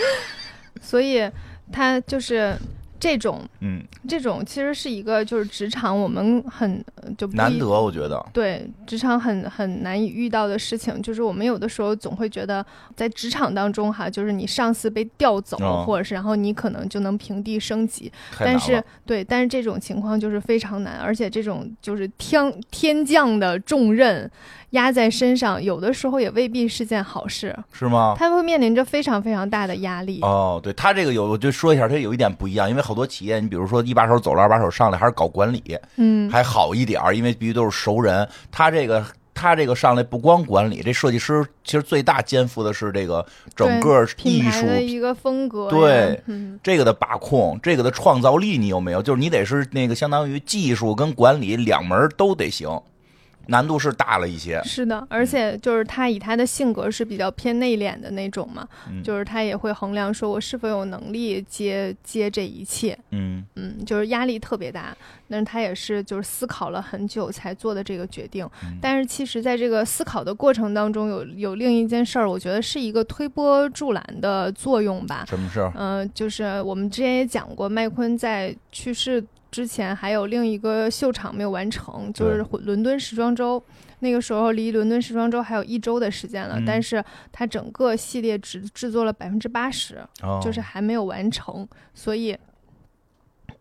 [0.80, 1.28] 所以
[1.72, 2.56] 他就是
[3.00, 8.24] 这种嗯，这种其实是一个就是职场我们很呃就难得，我觉得。
[8.32, 12.64] 对职场很很难以遇到的事情，就是我们有的时候总会觉得，
[12.96, 18.82] 在职场当中哈，就是你上司被调走，哦或者是然后你可能就能平地升级，但是。
[19.06, 24.30] 对，但是这种情况就是非常难，而且这种就是天天降的重任
[24.70, 28.14] 压在身上，有的时候也未必是件好事，是吗？
[28.18, 30.20] 他会面临着非常非常大的压力。
[30.22, 35.62] 哦，对他这个有，我就说一下，他有一点不一样，因为好多企业，你比如说一把手走了，二把手上来，还是搞管理，
[35.96, 38.28] 嗯，还好一点儿，因为必须都是熟人。
[38.50, 49.00] 他这个他这个上来不光管理，这设计师其实最大肩负的是这个整个艺术的一个风格，对嗯，这个的把控，这个的创造力，你有没有？
[49.00, 52.68] 就是你得是那个相当于技术跟管理两门都得行，
[53.48, 54.62] 难度是大了一些。
[54.62, 64.96] 是的，而且就是他以他的性格是比较偏内敛的那种嘛，嗯就是他也会衡量说我是否有能力接接这一切，嗯嗯，就是压力特别大，
[65.28, 68.48] 但是他也是就是思考了很久才做的这个决定。
[68.64, 75.24] 嗯但是其实在这个思考的过程当中有，有另一件事儿，我觉得是一个推波助澜的作用吧。
[75.26, 75.72] 什么事儿？
[75.74, 83.62] 嗯、就是我们之前也讲过，麦昆在去世之前还有另一个秀场没有完成，就是伦敦时装周。
[84.00, 92.38] 那个时候离伦敦时装周还有一周的时间了，嗯但是它整个系列只制作了百分之八十，哦就是还没有完成，所以，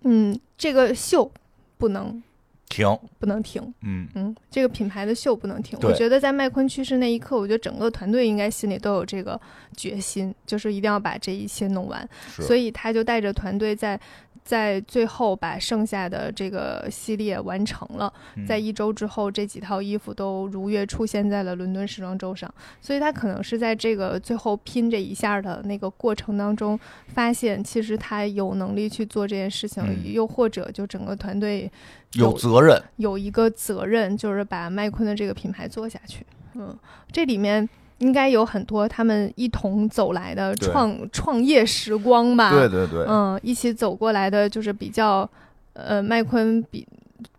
[0.04, 1.32] 嗯，这个秀
[1.80, 2.22] 不能
[2.70, 2.86] 停，
[3.18, 5.80] 不能停，嗯嗯，这个品牌的秀不能停。
[5.82, 9.40] 我觉得在麦昆去世那一刻，我觉得整个团队应该心里都有这个
[9.76, 12.08] 决心，就是一定要把这一切弄完。
[12.28, 14.00] 所以他就带着团队在
[14.48, 18.12] 在最后把剩下的这个系列完成了。
[18.36, 22.52] 嗯在一周之后，这几套衣服都如约出现在了伦敦时装周上。
[22.80, 31.70] 所以他可能是在这个最后拼这一下的那个过程当中，发现其实他有能力去做这件事情，嗯又或者就整个团队
[32.14, 36.26] 有责任，有一个责任，就是把麦昆的这个品牌做下去。
[36.54, 36.74] 嗯，
[37.12, 37.68] 这里面
[38.00, 42.52] 应该有很多他们一同走来的创创业时光吧。
[42.52, 45.30] 对对对，嗯，一起走过来的就是比较，
[45.74, 46.88] 呃，麦昆比。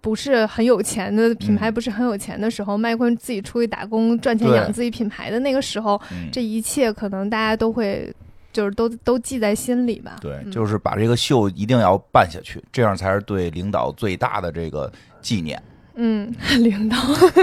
[0.00, 8.12] 不是很有钱的品牌，嗯不是很有钱的时候，麦昆自己出去打工赚钱养自己品牌的那个时候，嗯这一切可能大家都会，
[8.52, 10.16] 就是都都记在心里吧。
[10.20, 14.90] 对，嗯就是把这个秀一定要办下去，这样才是对领导最大的这个
[15.20, 15.62] 纪念。
[16.00, 16.96] 嗯，领导，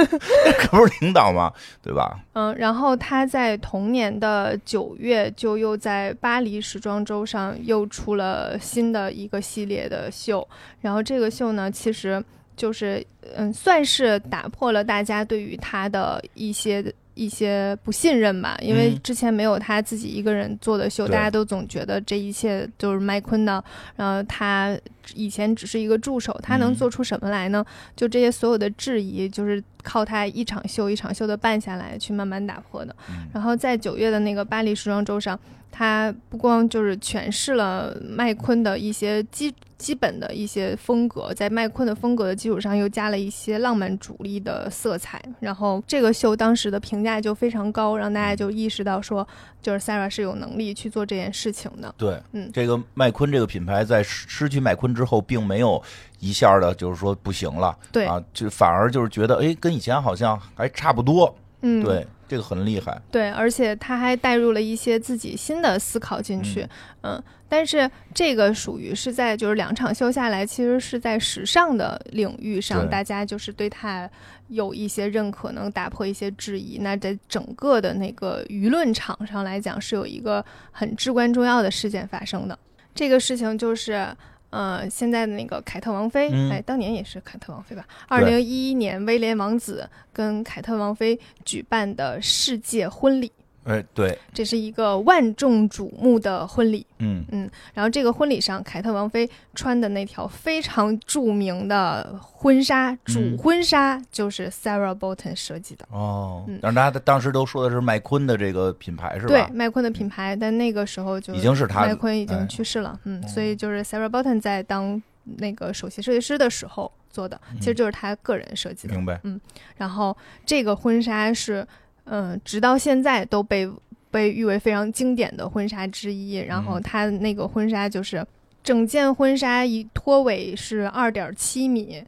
[0.58, 1.52] 可不是领导吗？
[1.84, 2.18] 对吧？
[2.34, 10.48] 嗯，然后他在同年的九月就又在巴黎时装周上又出了新的一个系列的秀，
[10.80, 12.24] 然后这个秀呢，其实
[12.56, 16.82] 就是嗯，算是打破了大家对于他的一些
[17.16, 23.64] 一些不信任吧，因为嗯之前没有他自己一个人做的秀，对大家都总觉得这一切就是麦昆的，
[23.96, 24.78] 然后他
[25.16, 27.66] 以前只是一个助手，他能嗯做出什么来呢？
[27.96, 32.96] 就这些所有的质疑，就是靠他一场秀一场秀的办下来，去慢慢打破的。
[33.10, 35.40] 嗯然后在九月的那个巴黎时装周上，
[35.78, 45.22] 他不光就是诠释了麦昆的一些基基本的一些风格，在麦昆的风格的基础上，又加了一些浪漫主义的色彩。
[45.42, 49.28] 然后这个秀当时的评价就非常高，让大家就意识到说，
[49.62, 51.94] 就是 Sarah 是有能力去做这件事情的。
[51.98, 55.84] 对，嗯这个麦昆这个品牌在失失去麦昆之后，并没有
[56.22, 63.02] 一下的，就是说不行了，对啊，就反而就是觉得，哎，跟以前好像还差不多，嗯，对，这个很厉害。
[63.12, 66.68] 对，而且他还带入了一些自己新的思考进去，
[67.02, 74.10] 嗯，但是这个属于是在就是两场秀下来，其实是在时尚的领域上，大家就是对他
[74.48, 76.78] 有一些认可，能打破一些质疑。
[76.80, 82.58] 那在整个的那个舆论场上来讲，是有一个很至关重要的事件发生的。
[82.94, 84.08] 这个事情就是。
[84.56, 87.86] 呃，现在的那个凯特王妃，嗯哎，当年也是凯特王妃吧？
[88.08, 93.30] 二零一一年，威廉王子跟凯特王妃举办的世界婚礼，
[93.66, 96.86] 哎，对，这是一个万众瞩目的婚礼。
[97.00, 105.86] 嗯嗯，然后这个婚礼上，凯特王妃穿的那条非常著名的婚纱，主嗯婚纱就是 Sarah Bolton 设计的。
[105.92, 118.94] 哦嗯，但是大家当时都说的是麦昆的这个品牌是吧对，麦昆的品牌，但那个时候就已经是他麦昆已哎经去世了，嗯，哦所以就是 Sarah Bolton 在当那个首席设计师的时候做的，其实就是他个人设计的。
[118.94, 119.20] 明白。
[119.24, 119.42] 嗯
[119.78, 121.68] 然后这个婚纱是，
[122.06, 123.70] 嗯、直到现在都被
[124.12, 126.36] 被誉为非常经典的婚纱之一。
[126.38, 128.26] 然后嗯它那个婚纱就是
[128.64, 132.04] 整件婚纱一拖尾是二点七米，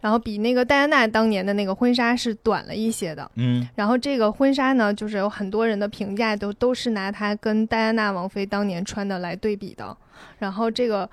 [0.00, 3.30] 然后比那个戴安娜当年的那个婚纱是短了一些的。
[3.34, 9.96] 嗯然后这个婚纱呢，就是有很多人的评价都都是拿它跟戴安娜王妃当年穿的来对比的。
[10.38, 11.08] 然后这个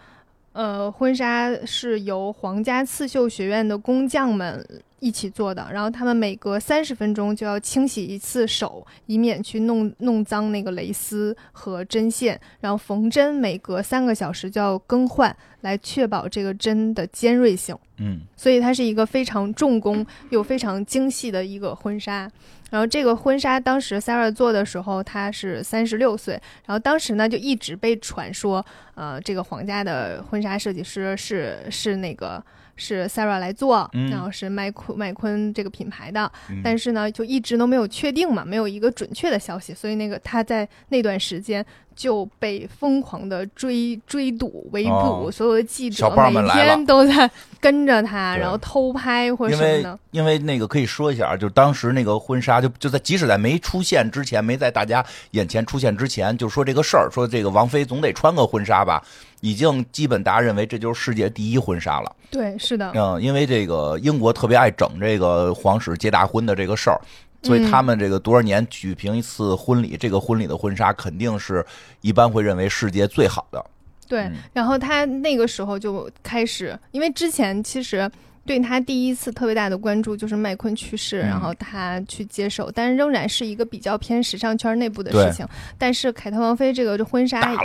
[0.55, 4.65] 呃婚纱是由皇家刺绣学院的工匠们
[5.01, 12.39] 一起做的，然后他们每隔三十分钟就要清洗一次手，以免去弄弄脏那个蕾丝和针线。
[12.61, 17.77] 然后缝针每隔三个小时就要更换，来确保这个针的尖锐性。
[17.97, 22.31] 嗯所以它是一个非常重工又非常精细的一个婚纱。
[22.75, 26.33] 然后这个婚纱当时 s a r a 做的时候，她是三十六岁。
[26.65, 32.43] 然后当时呢就一直被传说，呃，这个皇家的婚纱设计师是是那个
[32.75, 36.31] 是 Sarah 来做，嗯然后是麦昆麦昆这个品牌的。
[36.49, 44.91] 嗯，但是呢，就一直都没有确定嘛，没有一个准确的消息，所以那个他在那段时间就被疯狂的追追堵、围捕，
[45.27, 47.29] 哦所有的记者每天都在
[47.61, 49.99] 跟着他，然后偷拍或者因为什么的。
[50.11, 59.03] 因为那个可以说一下啊，就当时那个婚纱就就在即使在没出现之前，没在大家眼前出现之前，就说这个事儿，说这个王菲总得穿个婚纱吧，
[59.45, 62.15] 已经基本大家认为这就是世界第一婚纱了。
[62.31, 66.99] 对，是的，嗯，因为这个英国特别爱整这个皇室结大婚的这个事儿。
[67.43, 71.63] 所以他们这个多少年举行一次婚礼，这个婚礼的婚纱肯定是
[72.01, 73.63] 一般会认为世界最好的。
[74.07, 74.21] 对。
[74.21, 78.09] 嗯然后他那个时候就开始，因为之前其实。
[78.45, 85.45] 对他第一次特别大的关注就是麦昆去世，嗯然后他去接手，但是仍然是一个比较偏时尚圈内部的事情。
[85.77, 87.55] 但是凯特王妃这个婚纱，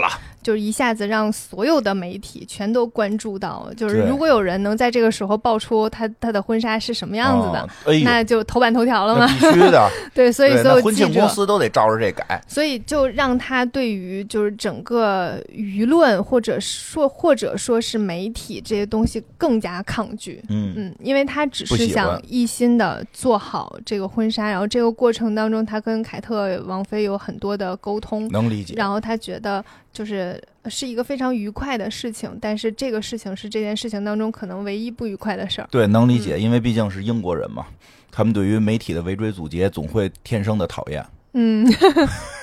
[0.41, 3.75] 就是一下子让所有的媒体全都关注到了。
[3.75, 9.27] 就是如果有人能在这个时候爆出他他的婚纱是什么样子的，那就头版头条了那嘛。
[9.27, 9.89] 必须的。
[10.15, 12.41] 对，所以，所有婚庆公司都得照着这改。
[12.47, 20.43] 所以就让他对于就是整个舆论或者说或者说是媒体这些东西更加抗拒。
[20.49, 28.73] 嗯嗯，因为他只是想一心的做好这个婚纱，然后这个过程当中，他跟凯特王妃有很多的沟通，能理解。
[28.75, 35.67] 然后他觉得就是是一个非常愉快的事情，但是这个事情是这件事情当中可能唯一不愉快的事儿。
[35.71, 37.65] 对，能理解，嗯因为毕竟是英国人嘛，
[38.11, 41.05] 他们对于媒体的围追堵截总会天生的讨厌。
[41.33, 41.65] 嗯，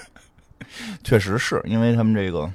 [1.04, 2.50] 确实是因为他们这个，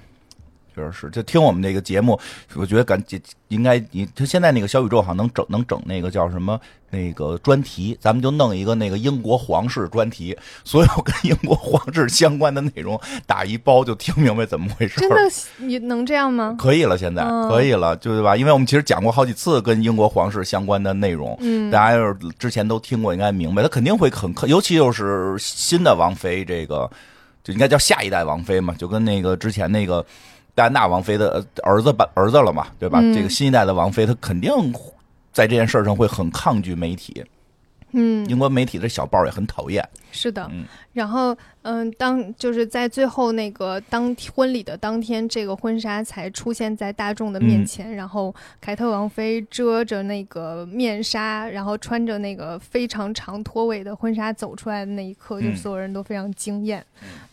[0.75, 1.09] 确实是。
[1.09, 2.19] 就听我们这个节目，
[2.55, 6.59] 我觉得感觉应该你，他现在那个小宇宙好像能整能整那个叫什么
[6.89, 14.99] 那个专题，咱们就弄一个那个英国皇室专题，所有跟英国皇室相关的内容打一包，就听明白怎么回事。
[14.99, 15.15] 真的
[15.57, 16.55] 你能这样吗？
[16.57, 18.35] 可以了，现在、嗯可以了，就对吧？
[18.35, 26.89] 因为我们其实讲过好几次跟英国皇室相关的内容，嗯，大家要是之前都听过，应该明白，他肯定会很，尤其又是新的王妃，这个
[27.43, 30.05] 就应该叫下一代王妃嘛，就跟那个之前那个
[30.55, 32.99] 戴安娜王妃的儿子吧儿子了嘛，对吧？
[33.01, 34.51] 嗯这个新一代的王妃，她肯定
[35.31, 37.23] 在这件事上会很抗拒媒体，
[37.91, 39.87] 嗯，英国媒体的小报也很讨厌。
[40.11, 47.93] 是的，嗯然后嗯，当就是在最后那个当婚礼的当天，这个婚纱才出现在大众的嗯面前。
[47.93, 56.83] 然后凯特王妃遮着那个面纱，然后穿着那个非常长拖尾的婚纱走出来的那一刻，就嗯所有人都非常惊艳，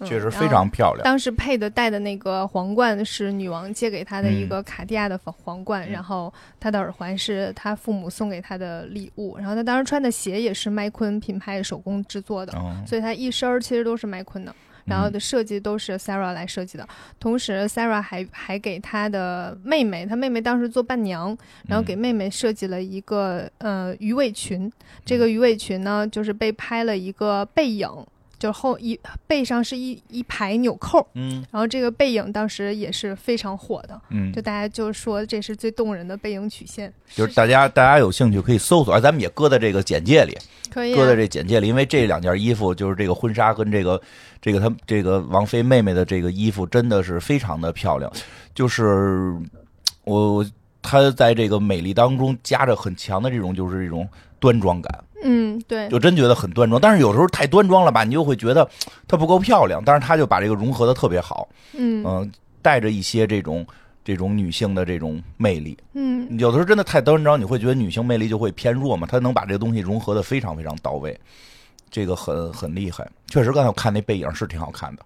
[0.00, 0.50] 嗯确实非。
[0.50, 1.04] 常漂亮。
[1.04, 14.54] 当时配的戴的那个皇冠是女王借给她的一嗯个卡地亚的皇皇冠，嗯然后她的耳环是她父母送给她的礼物，然后她当时穿的鞋也是麦昆品牌手工制作的，嗯，所以她一身儿其实都是麦昆的，
[14.84, 16.88] 然后的设计都是 Sarah 来设计的。
[17.18, 21.36] 同时，Sarah 还还给她的妹妹，她妹妹当时做伴娘，
[21.68, 24.70] 然后给妹妹设计了一个呃鱼尾裙。
[25.04, 27.88] 这个鱼尾裙呢，就是被拍了一个背影。
[28.40, 31.44] 就后一背上是一一排纽扣，嗯。
[31.52, 34.32] 然后这个背影当时也是非常火的，嗯。
[34.32, 40.36] 就，大家就说这是最动人的背影曲线，就是大家大家有兴趣可以搜索，哎，咱们也搁在这个简介里，
[40.70, 44.00] 可以、搁在啊，这简介里，因为这两件衣服就是这个婚纱跟这个
[44.40, 48.10] 这个他这个王菲妹妹的这个衣服真的是非常的漂亮，
[48.54, 49.36] 就是
[50.04, 50.44] 我
[50.82, 56.80] 她在这个美丽当中夹着很强的这种就是这种端庄感，嗯，对，就真觉得很端庄。
[56.80, 58.68] 但是有时候太端庄了吧，你就会觉得
[59.06, 63.66] 她不够漂亮，但是她就把这个融合的特别好，嗯嗯、带着一些这种。
[64.02, 69.06] 这种女性的这种魅力，嗯有的时候真的太端庄，你会觉得女性魅力就会偏弱嘛。
[69.06, 71.16] 她能把这个东西融合的非常非常到位，
[71.90, 73.06] 这个很很厉害。
[73.28, 75.04] 确实，刚才我看那背影是挺好看的，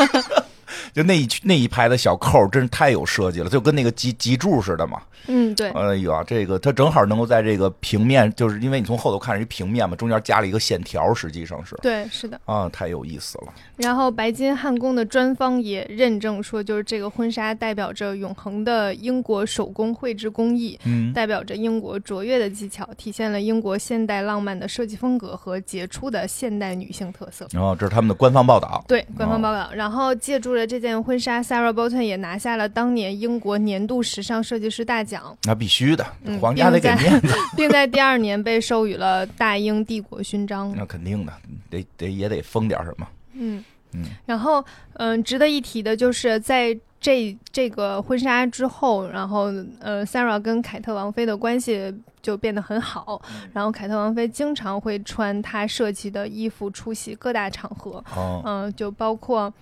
[0.92, 5.00] 就那一那一排的小扣真是太有设计了，就跟那个脊脊柱似的嘛。
[5.28, 12.40] 嗯，对，哎呀，这个它正好能够在这个平面，就是因为你从后头看是一平面嘛，中间加了一个线条，实际上是对，是的。
[12.44, 13.52] 啊，太有意思了。
[13.76, 27.48] 然后白金汉宫的专方也认证说，就是这个婚纱代表着永恒的英国手工绘制工艺，嗯代表着英国卓越的技巧，体现了英国现代浪漫的设计风格和杰出的现代女性特色。
[27.52, 28.84] 然后这是他们的官方报道。
[28.86, 29.68] 对，官方报道。
[29.74, 40.74] 然后借助了这件婚纱，Sarah Bolton 也拿下了当年英国年度时尚设计师大奖，那必须的，嗯皇家得给并在面子，并在第二年被授予了大英帝国勋章。
[40.76, 41.32] 那肯定的，
[41.70, 43.06] 得得也得封点什么。
[43.34, 44.64] 嗯嗯，然后
[44.94, 49.44] 嗯、值得一提的就是在这这个婚纱之后，然后
[49.80, 59.52] 呃，Sarah 跟凯特王妃的关系就变得很好，嗯然后凯特王妃经常会穿她设计的衣服出席各大场合，哦，嗯、就包括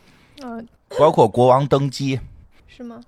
[0.42, 0.64] 嗯、呃
[0.98, 2.18] 包括国王登基，
[2.68, 3.00] 是吗？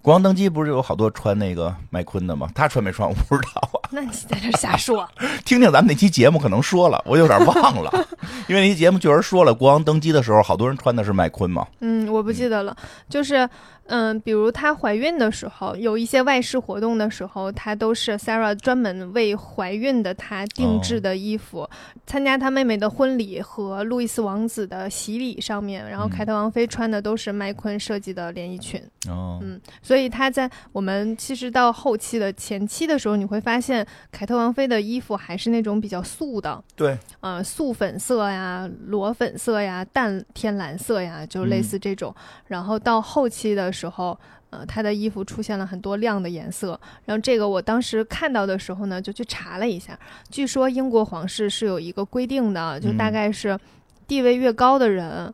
[0.00, 2.48] 国王登基不是有好多穿那个麦昆的吗？
[2.54, 3.76] 他穿没穿我不知道啊。
[3.90, 5.06] 那你在这瞎说，
[5.44, 7.90] 听听咱们那期节目可能说了，我有点忘了，
[8.48, 11.66] 因为那期节目确实说了，国王登基的时候，好多人穿的是麦昆嘛。
[11.80, 12.74] 嗯，我不记得了，
[13.08, 13.48] 就是
[13.88, 21.68] 嗯，比如她怀孕的时候，有一些外事活动的时候，她都是 Sarah 专门为怀孕的她定制的衣服。
[22.06, 28.80] 参加她妹妹的婚礼和路易斯王子的洗礼上面，然后嗯凯特王妃穿的都是麦昆设计的连衣裙。
[29.08, 42.14] 哦，嗯，所以她在我们其实到后期的前期的时候，你会发现凯特王妃的衣服还是那种比较素的，对，呃，素粉色呀、裸粉色呀、淡天蓝色呀，就类似这种。
[42.46, 44.18] 然后到后期的时候，
[44.50, 46.78] 呃，她的衣服出现了很多亮的颜色。
[47.04, 49.98] 然后这个我当时看到的时候呢，就去查了一下，
[50.30, 53.58] 据说英国皇室是有一个规定的，就大嗯概是
[54.06, 55.32] 地位越高的人。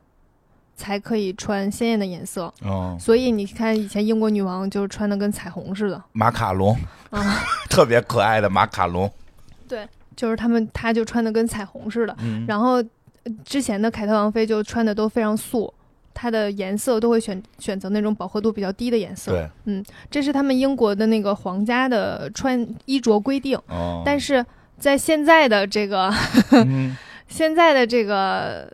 [0.76, 6.76] 才可以穿鲜艳的颜色，哦，所以你看以前英国女王就是穿的跟彩虹似的马卡龙，
[7.10, 7.38] 啊，
[7.70, 9.08] 特别可爱的马卡龙。
[9.68, 9.86] 对
[10.16, 12.16] 就是他们她就穿的跟彩虹似的。
[12.18, 12.82] 嗯，然后
[13.22, 15.72] 呃之前的凯特王妃就穿的都非常素，
[16.14, 19.32] 它的颜色都会选选择那种饱和度比较低的颜色。
[19.66, 23.58] 对，这是他们英国的那个皇家的穿衣着规定。
[23.68, 24.44] 哦，但是
[24.78, 26.08] 在现在的这个
[26.52, 26.96] 嗯，
[27.28, 28.70] 现在的这个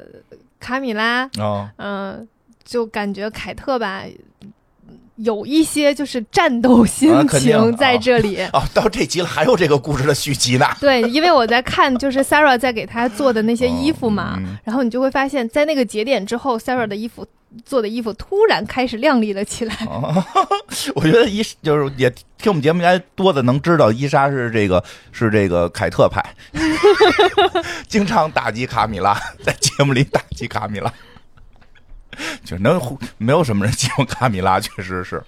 [0.61, 2.28] 卡米拉，哦，嗯、
[2.62, 4.05] 就感觉凯特吧。
[5.22, 10.66] 有一些就是战斗心情在这里，哦，到这集了还有这个故事的续集呢。
[10.80, 17.26] 对，因为我在看就是 Sarah 在给他做的那些衣服嘛，嗯然后你就会发现，在那个节点之后，Sarah 的衣服
[17.64, 19.74] 做的衣服突然开始亮丽了起来。
[19.86, 20.24] 哦，
[20.94, 22.08] 我觉得伊就是也
[22.38, 26.24] 听我们节目应该多的能知道，伊莎是这个是这个凯特派，
[27.88, 30.92] 经常打击卡米拉，在节目里打击卡米拉，
[32.44, 32.80] 就能
[33.18, 35.22] 没有什么人喜欢卡米拉，确实是。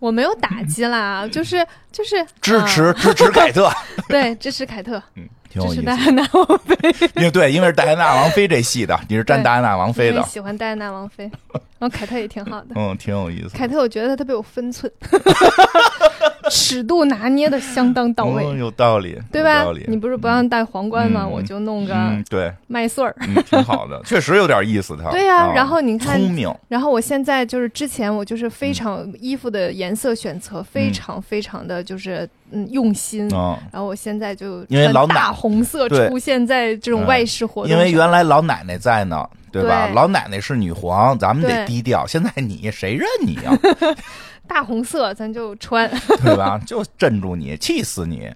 [0.00, 3.70] 我没有打击啦， 就是就是支持、啊支持凯特，
[4.08, 5.86] 对支持凯特，嗯，挺有支持意思。
[5.86, 6.76] 戴安娜王妃，
[7.16, 11.30] 因为对，因为是戴安娜王妃这戏的，你是沾戴安娜王妃的，喜欢戴安娜王妃，
[11.78, 12.68] 然后凯特也挺好的。
[12.74, 13.50] 嗯，挺有意思。
[13.50, 14.90] 凯特，我觉得他特别有分寸，
[16.50, 19.84] 尺度拿捏的相当到位，嗯，有道理，对吧道理？
[19.88, 21.22] 你不是不让戴皇冠吗？
[21.24, 23.14] 嗯我就弄个嗯，对，麦穗儿。
[23.20, 25.10] 嗯，挺好的，确实有点意思，他。
[25.10, 39.28] 对呀、啊然后你看聪明，然后我现在就是之前我就是非常衣服的颜色选择非常非常的就是嗯用心，嗯，然后我现在就因为老大红色出现在这种嗯外事活动因，为原来老奶奶在呢，
[39.60, 39.86] 对吧？
[39.86, 42.06] 对老奶奶是女皇，咱们得低调。
[42.06, 43.52] 现在你谁认你呀、
[44.46, 45.88] 大红色咱就穿，
[46.22, 46.58] 对吧？
[46.66, 48.30] 就镇住你，气死你！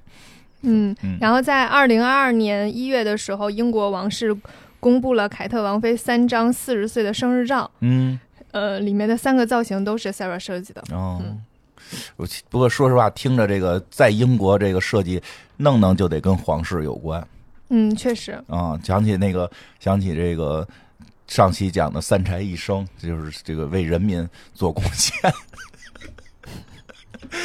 [0.63, 4.37] 嗯嗯，然后在二零二二年一月的时候，英国王室
[4.79, 8.19] 公布了凯特王妃三张四十岁的生日照，嗯，
[8.51, 11.43] 呃，里面的三个造型都是 Sarah 设计的，哦嗯。
[12.17, 15.21] 我不过说实话，听着这个在英国这个设计，
[15.57, 17.27] 弄弄就得跟皇室有关
[17.71, 19.51] 嗯，确实，啊、想起那个，
[19.81, 20.67] 想起这个
[21.31, 25.15] 上期讲的三宅一生，就是这个为人民做贡献。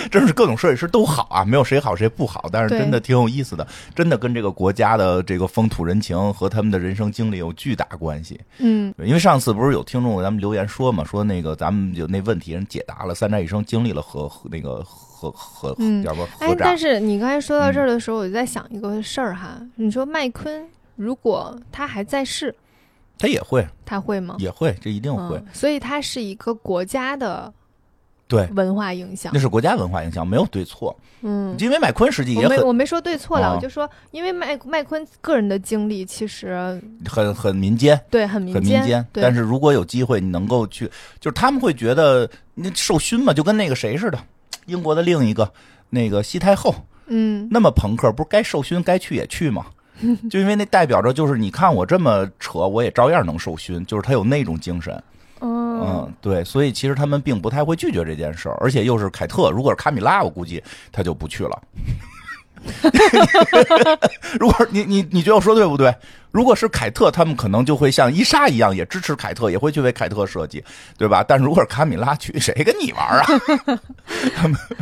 [0.09, 8.41] 真是各种设计师都好啊，没有谁好谁不好，但是真的挺有意思的，真的跟这个国家的这个风土人情和他们的人生经历有巨大关系。
[8.57, 8.91] 嗯。
[8.97, 16.03] 因为上次不是有听众给咱们留言说嘛，说那个咱们有那问题人解答了，三宅一生经历了核核那个核核嗯。
[16.03, 22.55] 叫什么哎但，是你刚才说到这儿的时候，我就在想一个事儿哈，你说麦昆如果他还在世，
[23.17, 24.35] 他也会他会吗？
[24.39, 25.37] 也会，这一定会。
[25.37, 27.51] 嗯，所以它是一个国家的
[28.27, 29.39] 对，文化影响那。
[29.39, 30.95] 是国家文化影响，没有对错。
[31.21, 39.03] 嗯，因为麦昆实际也很我没说对错了，啊我就说，因为麦麦昆个人的经历其实很很民间，对很民很民间。
[39.11, 40.85] 对，但是如果有机会，你能够去，
[41.19, 44.19] 就是他们会觉得那受勋嘛，就跟那个谁似的，
[44.65, 45.51] 英国的另一个
[45.89, 46.75] 那个西太后
[47.07, 49.65] 嗯那么朋克，不是该受勋该去也去吗？
[50.29, 54.93] 就因为那代表着就是你看我这么扯，我也照样能受勋，就是他有那种精神。
[55.41, 61.61] 嗯嗯，对，所以其实他们并不太会拒绝这件事儿，而且又是凯特，如果是卡米拉，我估计他就不去了。
[64.39, 65.93] 如果你你你觉得我说对不对？
[66.31, 70.63] 如果是凯特，他们可能就会像伊莎一样，也支持凯特，也会去为凯特设计，
[70.97, 71.23] 对吧？
[71.25, 73.25] 但如果是卡米拉去，谁跟你玩啊？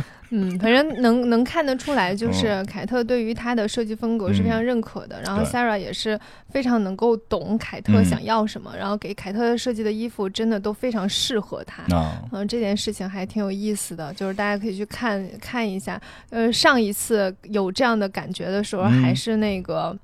[0.30, 6.18] 嗯，反正能能看得出来，就是凯特对于他的设计风格是非常认可的，然后 Sarah 也是
[6.50, 8.04] 非常能够懂凯特嗯。
[8.04, 11.82] 想要什么，然后给凯特设计的衣服真的都非常适合他。
[11.94, 16.00] 啊，嗯，这件事情还挺有意思的，就是大家可以去看看一下。
[16.30, 19.02] 呃，上一次有这样的感觉的时候，嗯。
[19.02, 19.96] 还是那个，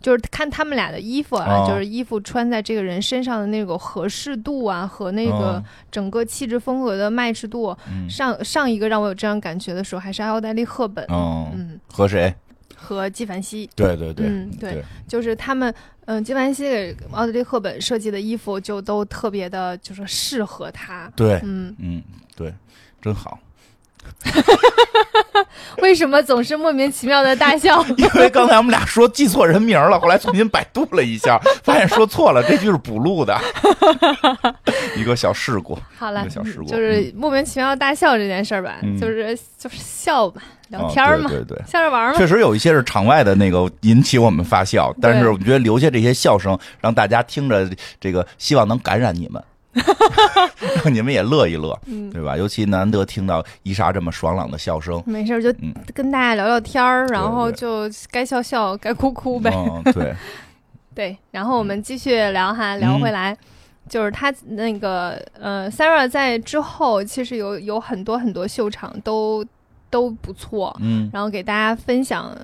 [0.00, 1.66] 就是看他们俩的衣服啊，哦。
[1.68, 5.64] 就是衣服穿在这个人身上的那个合适度啊，和那个哦。
[5.90, 7.76] 整个气质风格的 match 度。
[7.90, 8.08] 嗯。
[8.08, 12.34] 上上一个让我有这样感觉的时候，还是奥黛丽·赫本，嗯，嗯，和谁？
[12.76, 14.72] 和纪梵希，对对对，嗯对。
[14.72, 15.72] 对，就是他们，
[16.06, 21.12] 嗯，纪梵希给奥黛丽·赫本设计的衣服就都特别的，就是适合她。
[21.14, 22.02] 对，嗯，嗯，
[22.34, 22.54] 对，
[23.02, 23.38] 真好。
[25.78, 27.84] 为什么总是莫名其妙的大笑？
[27.96, 33.38] 因为刚才我们俩说记错人名了，后来重新百度了一下， 发现说错了，这句是补录的，
[34.96, 35.78] 一个小事故。
[35.96, 41.62] 好了一个小事故，就是莫名其妙大笑这件事儿吧，嗯就是就是笑吧，聊啊天儿嘛，对对对。
[41.66, 42.18] 笑着玩儿嘛。
[42.18, 47.68] 确实有一些是场外的那个引起我们发笑，但是我觉得留下这些笑声，让大家听着
[47.98, 49.42] 这个，希望能感染你们，
[50.84, 52.36] 让 你们也乐一乐，嗯，对吧？
[52.36, 55.72] 尤其难得听到伊莎这么爽朗的笑声，没事儿就嗯。
[55.94, 59.50] 跟大家聊聊天儿，然后就该笑笑，该哭哭呗。
[59.54, 60.14] 嗯，对，
[60.94, 63.36] 对，然后我们继续聊哈，聊回来，
[63.88, 69.44] 就是他那个呃，Sarah 在之后其实有有很多很多秀场都
[69.88, 71.08] 都不错，嗯。
[71.12, 72.36] 然后给大家分享。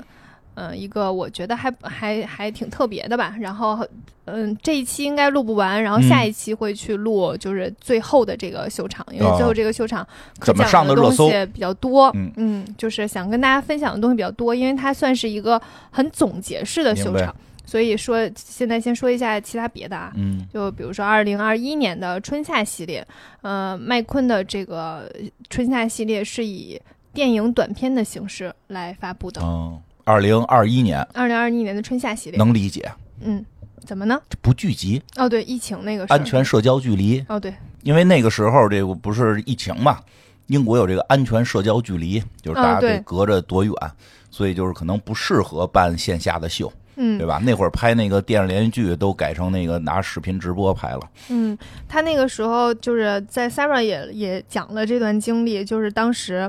[0.57, 3.37] 嗯、一个我觉得还还还挺特别的吧。
[3.39, 3.87] 然后，
[4.25, 10.07] 嗯，这一期应该录不完，然后下嗯一期会去录，就是最后的这个秀场，因为哦最后这个秀场
[10.39, 12.11] 可讲的上的东西比较多。
[12.37, 17.35] 嗯就是想跟大家分享的东西比较多，因为它算是一个很总结式的秀场。
[17.69, 23.05] 所以说，现在先说一下其他别的啊，嗯就比如说二零二一年的春夏系列，
[23.43, 25.11] 呃，麦昆的这个
[25.51, 26.81] 春夏系列是以
[27.13, 29.41] 电影短片的形式来发布的。
[29.43, 32.89] 嗯，二零二一年二零二一年的春夏系列，能理解，
[33.21, 33.45] 嗯，
[33.85, 34.23] 怎么呢？
[34.31, 36.45] 这不聚集，哦，对，疫情那个安全。
[36.45, 37.53] 社交距离，哦，对，
[37.83, 39.99] 因为那个时候这个不是疫情嘛，
[40.47, 43.73] 英国有这个安全社交距离，就是大家得隔着多远，
[44.31, 47.19] 所以就是可能不适合办线下的秀，嗯。
[47.19, 47.41] 对吧？
[47.45, 51.01] 那会儿拍那个电视连续剧都改成那个拿视频直播拍了，
[51.31, 56.49] 嗯，他那个时候就是在 Sarah 也也讲了这段经历，就是当时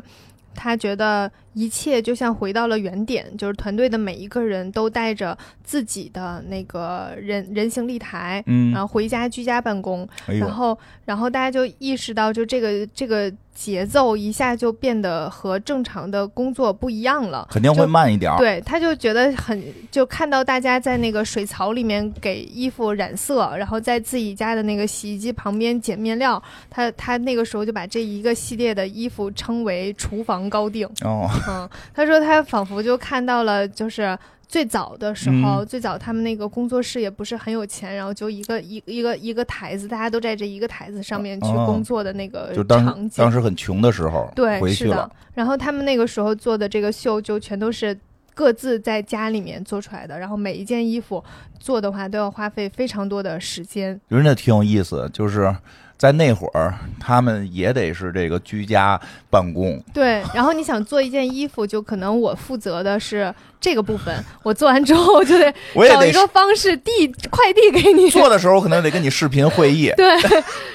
[0.53, 17.47] 他觉得一切就像回到了原点，就是团队的每一个人都带着自己的那个人人形立台，嗯然后回家居家办公，哎，然后然后大家就意识到，就这个这个节奏一下就变得和正常的工作不一样了。
[17.49, 30.87] 肯定会慢一点，对，他就觉得很，就看到大家在那个水槽里面给衣服染色，然后在自己家的那个洗衣机旁边捡面料，他他那个时候就把这一个系列的衣服称为“厨房高定”。
[31.03, 34.17] 哦，嗯，他说他仿佛就看到了，就是
[34.47, 43.09] 最早的时候，嗯最早他们那个工作室也不是很有钱，然后就一个一一个一个台子，大家都在这一个台子上面去哦工作的那个就当场景。
[43.09, 45.11] 时当时很穷的时候，对，是的回去了，。
[45.33, 47.97] 然后他们那个时候做的这个秀，就全都是
[48.33, 50.17] 各自在家里面做出来的。
[50.17, 51.23] 然后每一件衣服
[51.59, 53.99] 做的话，都要花费非常多的时间。
[54.07, 55.53] 人家挺有意思，就是
[55.97, 58.99] 在那会儿，他们也得是这个居家
[59.31, 69.91] 办公，对，然后你想做一件衣服，就可能我负责的是这个部分，我做完之后就得 我也得找一个方式递快递给你，做的时候可能得跟你视频会议。
[69.97, 70.07] 对，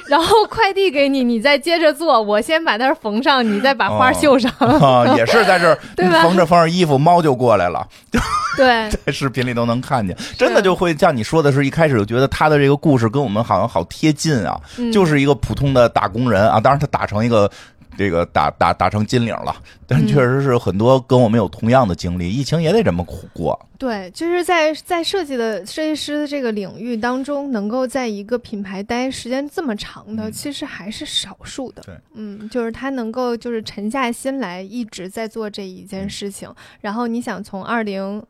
[0.08, 4.50] 然后快递给你，你再接着做，我先把那儿缝上，你再把花哦绣上。
[4.58, 7.86] 啊，也是在这儿 对吧缝着缝着衣服，猫就过来了，
[8.56, 10.16] 对，在视频里都能看见。
[10.36, 17.50] 真的就会像你说的是，一开始就觉得他的这个故事跟我们好像好贴近啊，嗯就是一个普通的打工人啊，当然他打成一个。
[17.96, 19.54] 这个打打打成金领了，
[19.86, 23.58] 但嗯确实是很多跟我们有同样的经历，疫情也得这么苦过。
[23.78, 31.82] 对，就是在在设计的设计师的这个领域当中，能够在一个品牌待时间这么长的，嗯其实还是少数的。
[31.82, 36.48] 对，嗯，就是他能够就是沉下心来，一直在做这一件事情。
[36.80, 38.24] 然后你想，从二零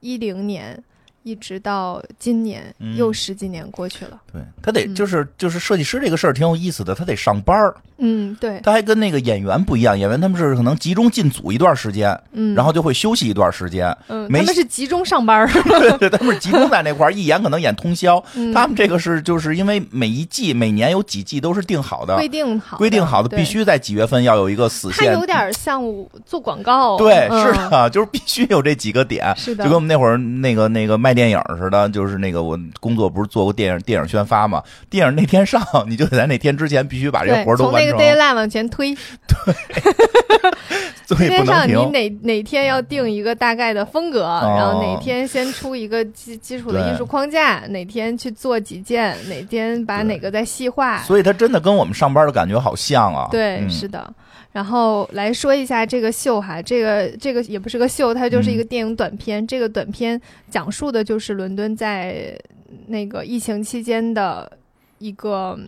[0.00, 0.82] 一零年
[1.24, 4.20] 一直到今年，嗯又十几年过去了。
[4.32, 15.48] 对他得嗯就是就是设计师这个事儿挺有意思的，他得上班儿，嗯，对，他还跟那个演员不一样，演员他们是可能集中进组一段时间，嗯，然后就会休息一段时间，嗯，没他们是集中上班儿。
[15.98, 18.22] 对，他们是集中在那块儿，一演可能演通宵。
[18.34, 23.44] 嗯他们这个是就是因为每一季每年有几季都是定好的规，定好，规定好的，必。
[23.44, 25.24] 须在几月份要有一个死线它有。
[25.24, 25.82] 点像
[26.26, 38.94] 做广告，对，嗯是的，就是必须有这几个点，是的就跟我们那会儿那个那个卖电影似的，就是那个我工作不是做过电影电影宣发嘛，电影那天上，你就得在那天之前必须把这对活儿都从那个，deadline 往前推，
[41.06, 41.74] 所以不能今天上你。
[41.92, 50.98] 哪哪天要定一个大概的风格，然后哪天先出一个基基础的艺术框架，哪天去做几件，哪天把哪个再细化。
[51.02, 53.28] 所以它真的跟我们上班的感觉好像啊。
[53.30, 54.12] 对，嗯是的。
[54.54, 59.44] 然后来说一下这个秀哈，这个这个也不是个秀，它就是一个嗯电影短片。
[59.44, 62.38] 这个短片讲述的就是伦敦在
[62.86, 64.50] 那个疫情期间的
[64.98, 65.58] 一个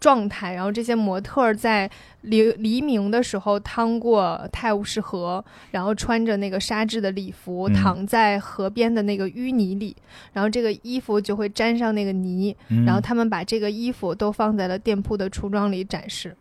[0.00, 1.88] 状态，然后这些模特儿在
[2.22, 9.96] 黎黎明的时候趟过泰晤士河，然后穿着那个纱质的礼服，嗯躺在河边的那个淤泥里，
[10.32, 16.34] 然后这个衣服就会沾上那个泥，嗯，然后他们把这个衣服都放在了店铺的橱窗里展示。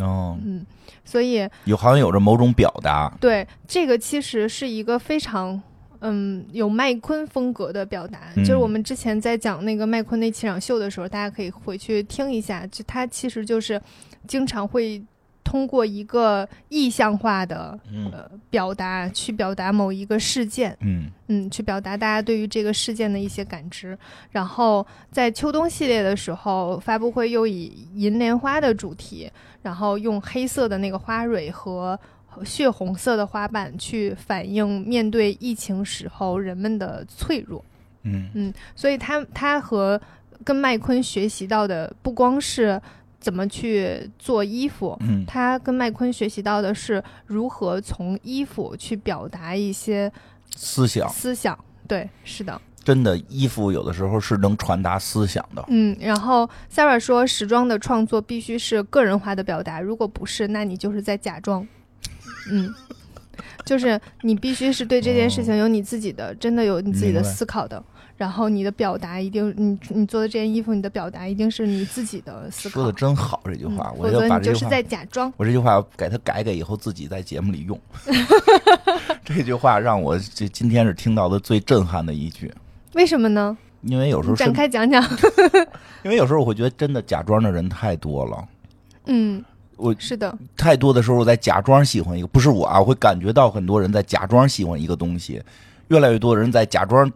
[0.00, 0.64] 哦，嗯，
[1.04, 3.12] 所以有好像有着某种表达。
[3.20, 5.60] 对这个其实是一个非常。
[6.02, 12.66] 嗯，有麦昆风格的表达，嗯就是我们之前在讲那个麦昆那七场秀的时候，大家可以回去听一下。
[12.66, 13.80] 就他其实就是
[14.28, 15.02] 经常会
[15.42, 23.98] 通过一个意象化的嗯呃表达，去表达某一个事件，嗯嗯，去表达大家对于这个事件的一些感知。
[24.30, 29.30] 然后在秋冬系列的时候，发布会又以银莲花的主题，
[29.66, 31.98] 然后用黑色的那个花蕊和
[32.44, 37.64] 血红色的花瓣去反映面对疫情时候人们的脆弱。
[38.04, 40.00] 嗯嗯，所以他他和
[40.44, 42.80] 跟麦昆学习到的不光是
[43.18, 50.12] 怎么去做衣服，嗯他跟麦昆学习到的是如何从衣服去表达一些
[50.54, 51.58] 思想思想。
[51.88, 55.64] 对，是的，真的衣服有的时候是能传达思想的。
[55.66, 55.96] 嗯。
[55.98, 61.66] 然后 Sarah 说，时装的创作必须是个人化的表达，如果不是，那你就是在假装。
[62.48, 62.72] 嗯，
[63.64, 67.82] 就是你必须是对这件事情有你自己的，真的有你自己的思考的。
[68.16, 72.80] 然后你的表达一定，你你做的这件衣服，你的表达一定是你自己的思考。
[72.80, 75.30] 说的真好，这句话，嗯、我要否则把这句话，你就是在假装。
[75.36, 77.78] 我这句话给他改改，以后自己在节目里用。
[79.22, 82.50] 这句话让我这今天是听到的最震撼的一句，
[82.96, 83.56] 为什么呢？
[83.82, 85.02] 因为有时候展，开讲讲。
[86.02, 88.48] 因为有时候我会觉得真的假装的人太多了。
[89.04, 89.44] 嗯，
[89.76, 95.42] 我是的，太多的时候我在假装喜欢一个，不是我啊，我会感觉到很多人在假装喜欢一个东西，
[95.88, 97.12] 越来越多的人在假装、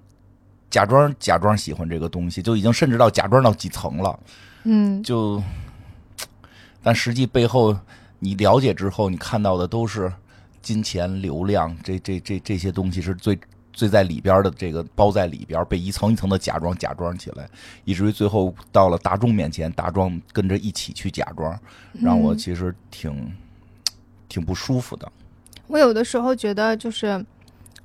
[0.69, 4.21] 假装、假装喜欢这个东西，就已经甚至到假装到几层了。
[4.65, 5.43] 嗯，就，
[6.83, 7.75] 但实际背后
[8.19, 10.13] 你了解之后，你看到的都是
[10.61, 13.39] 金钱、流量，这这这这些东西是最
[13.81, 17.49] 最在里边的，这个包在里边，被一层一层的假装假装起来，
[17.85, 21.59] 以至于最后到了大众面前，大众跟着一起去假装，
[21.95, 23.33] 让我嗯其实挺
[24.29, 25.11] 挺不舒服的。
[25.67, 27.25] 我有的时候觉得就是。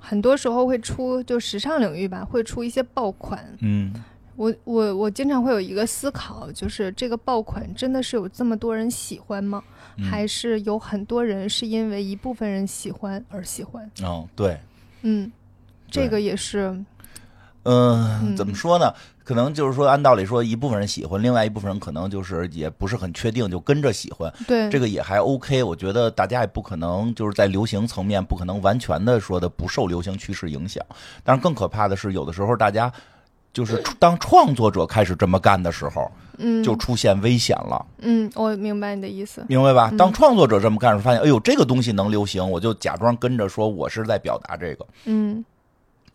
[0.08, 3.44] 很多时候会出，就时尚领域吧，会出一些爆款。
[3.62, 3.92] 嗯
[4.36, 9.64] 我我我经常会有一个思考，就是这个爆款真的是有这么多人喜欢吗？
[9.98, 13.90] 嗯还是有很多人是因为一部分人喜欢而喜欢？
[14.04, 14.60] 哦，对，
[15.02, 15.32] 嗯，对
[15.90, 16.68] 这个也是，
[17.64, 18.94] 嗯，嗯怎么说呢？
[19.24, 24.32] 可能就是说，按道理说，一部分人喜欢，另外一部分人可能就是也不是很确定，就跟着喜欢。
[24.46, 30.86] 对这个也还 OK，我觉得大家也不可能就是在流行层面不可能完全的说的不受流行趋势影响，
[31.24, 32.92] 但是更可怕的是，有的时候大家
[33.52, 39.44] 就是当创作者开始这么干的时候，嗯，就出现危险了，嗯，我明白你的意思。
[39.50, 39.90] 明白吧？
[39.92, 44.86] 嗯当创作者这么干的时候，发现哎呦这个东西能流行，我就假装跟着说我是在表达这个。
[45.06, 45.44] 嗯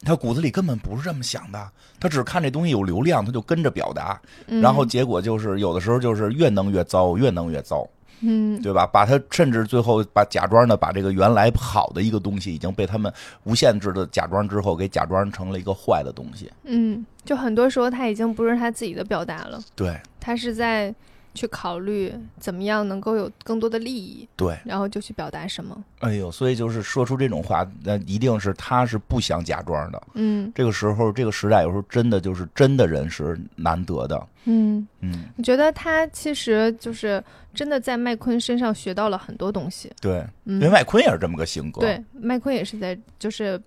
[0.02, 7.86] 他骨子里根本不是这么想的，他只看这东西有流量，他就跟着表达，嗯，然后结果就是有的时候就是越弄越糟，越弄越糟，
[8.20, 8.86] 嗯对吧？
[8.86, 13.12] 把他甚至最后把假装的把这个原来好的一个东西，已经被他们
[13.44, 16.50] 无限制的假装之后，给假装成了一个坏的东西。
[16.64, 20.94] 嗯，就很多时候他已经不是他自己的表达了，对他是在
[21.34, 25.76] 去考虑怎么样能够有更多的利益，对，然后就去表达什么。
[26.00, 30.02] 哎呦，所以就是说出这种话，那一定是他是不想假装的。
[30.14, 34.26] 嗯这个时候，这个时代有时候真的就是真的人是难得的。
[34.44, 37.22] 嗯，嗯，我觉得他其实就是
[37.54, 39.92] 真的在麦昆身上学到了很多东西。
[40.00, 43.60] 对，嗯因为，麦昆也是这么个性格。，对，麦昆也是在就是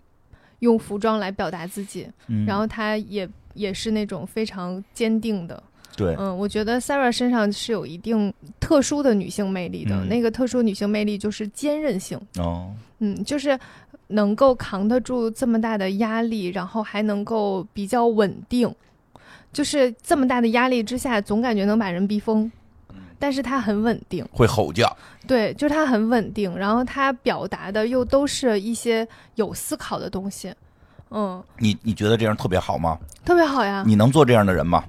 [0.59, 5.61] 用服装来表达自己，嗯、然后他也也是那种非常坚定的。
[5.95, 12.19] 对，嗯，我觉得 Sarah 身上是有一定特殊的女性魅力的，嗯那个特殊女性魅力就是坚韧性。
[12.37, 13.57] 哦，嗯，就是
[14.07, 18.73] 能够扛得住这么大的压力，然后还能够比较稳定。
[19.51, 22.51] 就是这么大的压力之下，总感觉能把人逼疯，
[23.19, 24.27] 但是他很稳定。
[24.31, 24.97] 会吼叫。
[25.27, 30.51] 对，就是他很稳定，然后他表达的又都是一些有思考的东西。
[31.11, 32.97] 嗯，你你觉得这样特别好吗？
[33.23, 33.83] 特别好呀。
[33.85, 34.83] 你能做这样的人吗？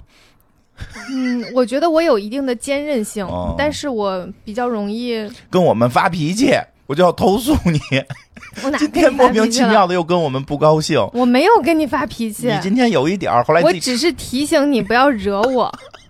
[1.11, 5.15] 嗯，我觉得我有一定的坚韧性，哦但是我比较容易，
[5.49, 6.51] 跟我们发脾气，
[6.87, 7.79] 我就要投诉你。
[8.63, 10.97] 我哪天莫名其妙的又跟我们不高兴。
[11.13, 15.69] 我没有跟你发脾气，你今天有一点儿，后来我只是提醒你不要惹我，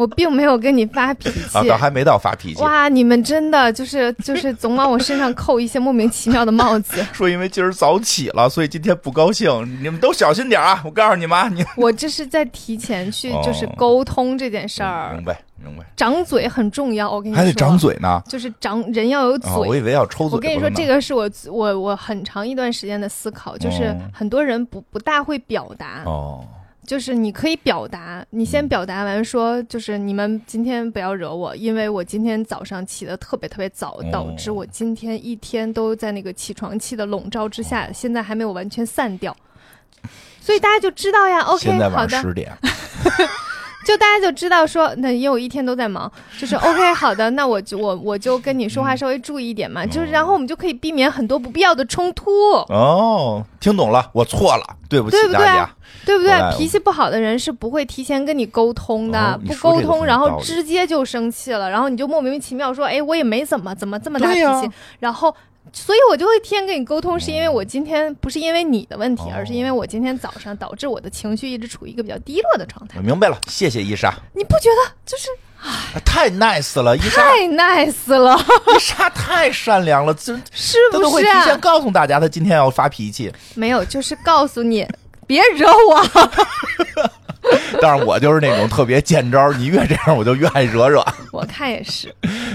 [0.00, 1.68] 我并没有跟你发脾 啊，气。
[1.68, 2.62] 倒还没到发脾气。
[2.62, 7.04] 哇，你们真的就是就是总往我身上扣一些莫名其妙的帽子。
[7.12, 9.50] 说因为今儿早起了，所以今天不高兴。
[9.82, 10.80] 你们都小心点啊！
[10.86, 17.10] 我告诉你们啊，你我这是在提前去哦就是沟通这件事儿明，白明白，长嘴很重要。
[17.12, 18.22] 我跟你说，还得长，嘴呢。
[18.26, 19.50] 就是长人要有嘴。
[19.50, 20.36] 啊，我以为要抽嘴。
[20.36, 26.42] 我跟你说，这个是我我我很长一段时间的思考，就是哦很多人不不大会表达，哦，
[26.90, 28.68] 就是你可以表达，你先嗯。
[28.68, 39.36] 表达完说，就是你们今天不要惹我，因为我今天早上起得特别特别早，哦导致我今天一天都在那个起床气的笼罩之下，现在还没有完全散掉。
[40.40, 42.52] 所以大家就知道呀，OK，现在好的，晚上十点，
[43.86, 52.30] 就大家就知道说，那因为我一天都在忙，就是 OK，好的，那我就我我就跟你说话稍微注意一点嘛，就是然后我们就可以避免很多不必要的冲突。
[52.68, 55.70] 哦，听懂了，我错了，对不起对不对大家。
[56.06, 56.32] 对不对？
[56.56, 64.70] 脾气不好的人是不会提前跟你沟通的，哦不沟通，然后直接就生气了，然后你就莫名其妙说，哎，我也没怎么，怎么这么大脾气，
[65.00, 65.34] 然后。
[65.72, 73.02] 所以我就会提前跟你沟通，是因为我今天不是因为你的问题，哦而是因为我今天早上导致我的情绪一直处于一个比较低落的状态我。
[73.02, 75.28] 明白了，谢谢伊莎，你不觉得就是
[76.04, 78.36] 太 nice 了，伊莎，太 nice 了，
[78.74, 81.40] 伊莎太善良了，这是都会不是啊？
[81.42, 83.32] 提前告诉大家，他今天要发脾气。
[83.54, 84.86] 没有，就是告诉你
[85.26, 86.02] 别惹我。
[87.80, 91.04] 但是我就是那种特别见招，你越这样，我就越爱惹惹。
[91.32, 92.14] 我看也是，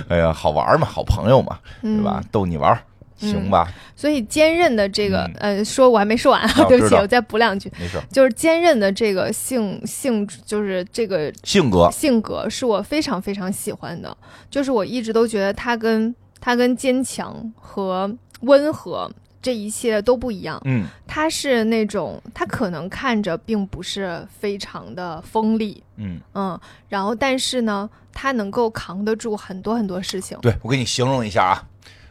[0.10, 2.22] 哎呀，好玩嘛，好朋友嘛，嗯对吧？
[2.32, 2.80] 逗你玩儿，
[3.18, 3.72] 行吧？
[3.96, 7.72] 所以坚韧的这个，嗯呃，说我还没说完啊，哦 对不起，我再补两句。
[7.80, 8.04] 没事儿。
[8.12, 14.16] 就是坚韧的这个性性，就是这个性格，性格是我非常非常喜欢的。
[14.50, 19.10] 就是我一直都觉得他跟他跟坚强和温和
[19.42, 20.62] 这一切都不一样。
[20.66, 26.60] 嗯他是那种他可能看着并不是非常的锋利，嗯，嗯，
[26.90, 30.38] 然后但是呢，他能够扛得住很多很多事情。
[30.42, 31.64] 对我给你形容一下啊，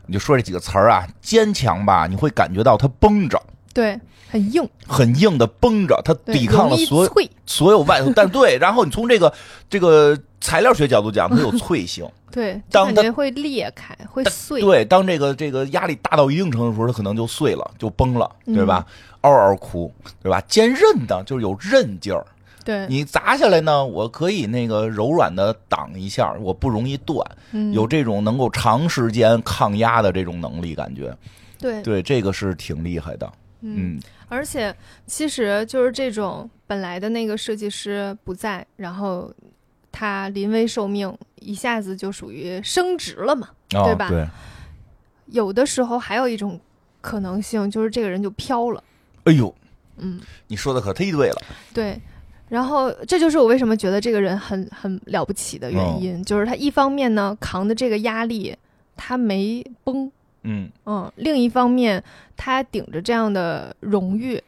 [0.07, 3.41] 你就说这几个词儿啊，坚强吧，你会感觉到它绷着，
[3.73, 3.99] 对，
[4.31, 7.13] 很硬，很硬的绷着，它抵抗了所有。
[7.47, 9.33] 所有外头，但对，然后你从这个
[9.69, 12.09] 这个材料学角度讲，它有脆性。
[12.33, 14.61] 对，当它感觉会裂开，会碎。
[14.61, 18.85] 对，当这个这个压力大到一定程度的时候，它可能就碎了，就崩了，嗯对吧？
[19.21, 19.93] 嗷嗷哭，
[20.23, 20.41] 对吧？
[20.49, 22.27] 坚韧的，就是有韧劲儿。
[22.65, 31.15] 对，你砸下来呢，我可以那个柔软的挡一下，我不容易断，嗯有这种能够长时间抗压的这种能力，感觉
[31.59, 33.31] 对，对这个是挺厉害的。
[33.61, 34.75] 嗯，嗯而且
[35.07, 39.31] 其实就是这种本来的那个设计师不在，然后
[39.93, 43.49] 他临危受命，一下子就属于升职了嘛。
[43.75, 44.27] 哦对吧对，
[45.27, 46.59] 有的时候还有一种
[47.01, 48.83] 可能性，就是这个人就飘了。
[49.25, 49.55] 哎呦，
[49.99, 51.43] 嗯，你说的可忒对了。
[51.75, 52.01] 对。
[52.49, 55.71] 然后这就是我为什么觉得这个人很很了不起的哦。
[55.73, 58.55] 原因，就是他一方面呢扛的这个压力，
[58.97, 60.11] 他没崩，
[60.43, 60.71] 嗯。
[60.87, 62.03] 嗯，另一方面
[62.37, 64.41] 他顶着这样的荣誉，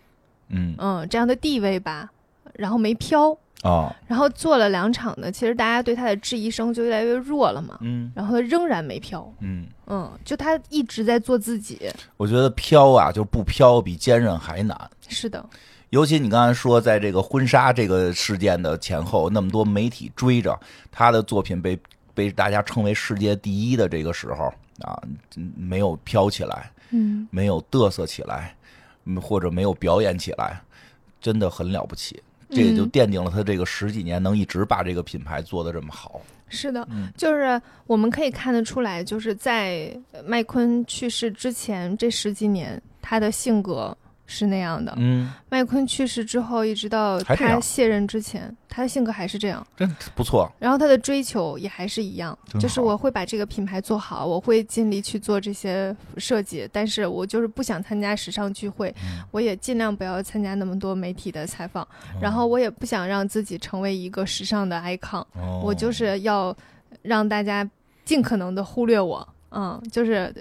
[0.48, 0.74] 嗯。
[0.78, 2.10] 嗯，这样的地位吧，
[2.54, 8.12] 然后没飘，哦，然后做了两场呢，其实大家对他的质疑声就越来越弱了嘛，嗯。
[8.14, 11.80] 然后他仍然没飘，嗯，嗯，就他一直在做自己，
[12.18, 14.78] 我觉得飘啊，就不飘比坚韧还难。
[15.08, 15.44] 是的，
[15.90, 20.58] 尤其你刚才说，在这个婚纱这个事件的前后，那么多媒体追着
[20.90, 21.78] 他的作品被
[22.12, 24.46] 被大家称为世界第一的这个时候
[24.80, 25.00] 啊，
[25.36, 28.54] 嗯没有飘起来，嗯，没有嘚瑟起来，
[29.04, 30.60] 嗯或者没有表演起来，
[31.20, 32.20] 真的很了不起。
[32.50, 36.20] 这也就嗯奠定了他这个十几年能一直把这个品牌做得这么好。
[36.48, 44.92] 是的，嗯就是我们可以看得出来，就是在麦昆去世之前这十几年，他的性格是那样的。
[44.96, 49.66] 嗯，麦昆去世之后，一直到他卸任之前，他的性格还是这样。
[49.76, 50.50] 真不错。
[50.58, 61.86] 然后他的追求也还是一样，就是我会把这个品牌做好，我会尽力去做这些设计，但是我就是不想参加时尚聚会，嗯我也尽量不要参加那么多媒体的采访，
[62.20, 66.54] 然后我也不想让自己成为一个时尚的 icon，、哦我就是要
[67.02, 67.68] 让大家
[68.04, 69.26] 尽可能的忽略我。
[69.50, 70.32] 嗯，就是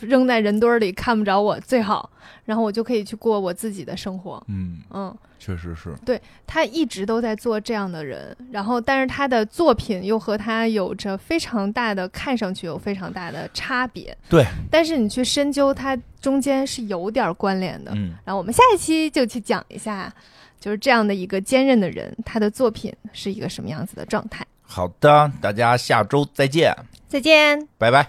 [0.00, 2.10] 扔在人堆儿里看不着我最好，
[2.44, 4.42] 然后我就可以去过我自己的生活。
[4.48, 5.94] 嗯，嗯，确实是。
[6.04, 14.16] 对他一直都在做这样的人，然后但是他的作品又和他有着非常大的，看上去有非常大的差别。
[14.28, 17.92] 对，但是你去深究，它中间是有点关联的。
[17.94, 20.12] 嗯，然后我们下一期就去讲一下，
[20.58, 24.46] 就是这样的一个坚韧的人，他的作品是一个什么样子的状态。
[24.62, 26.74] 好的，大家下周再见，
[27.06, 27.68] 再见。
[27.76, 28.08] 拜拜。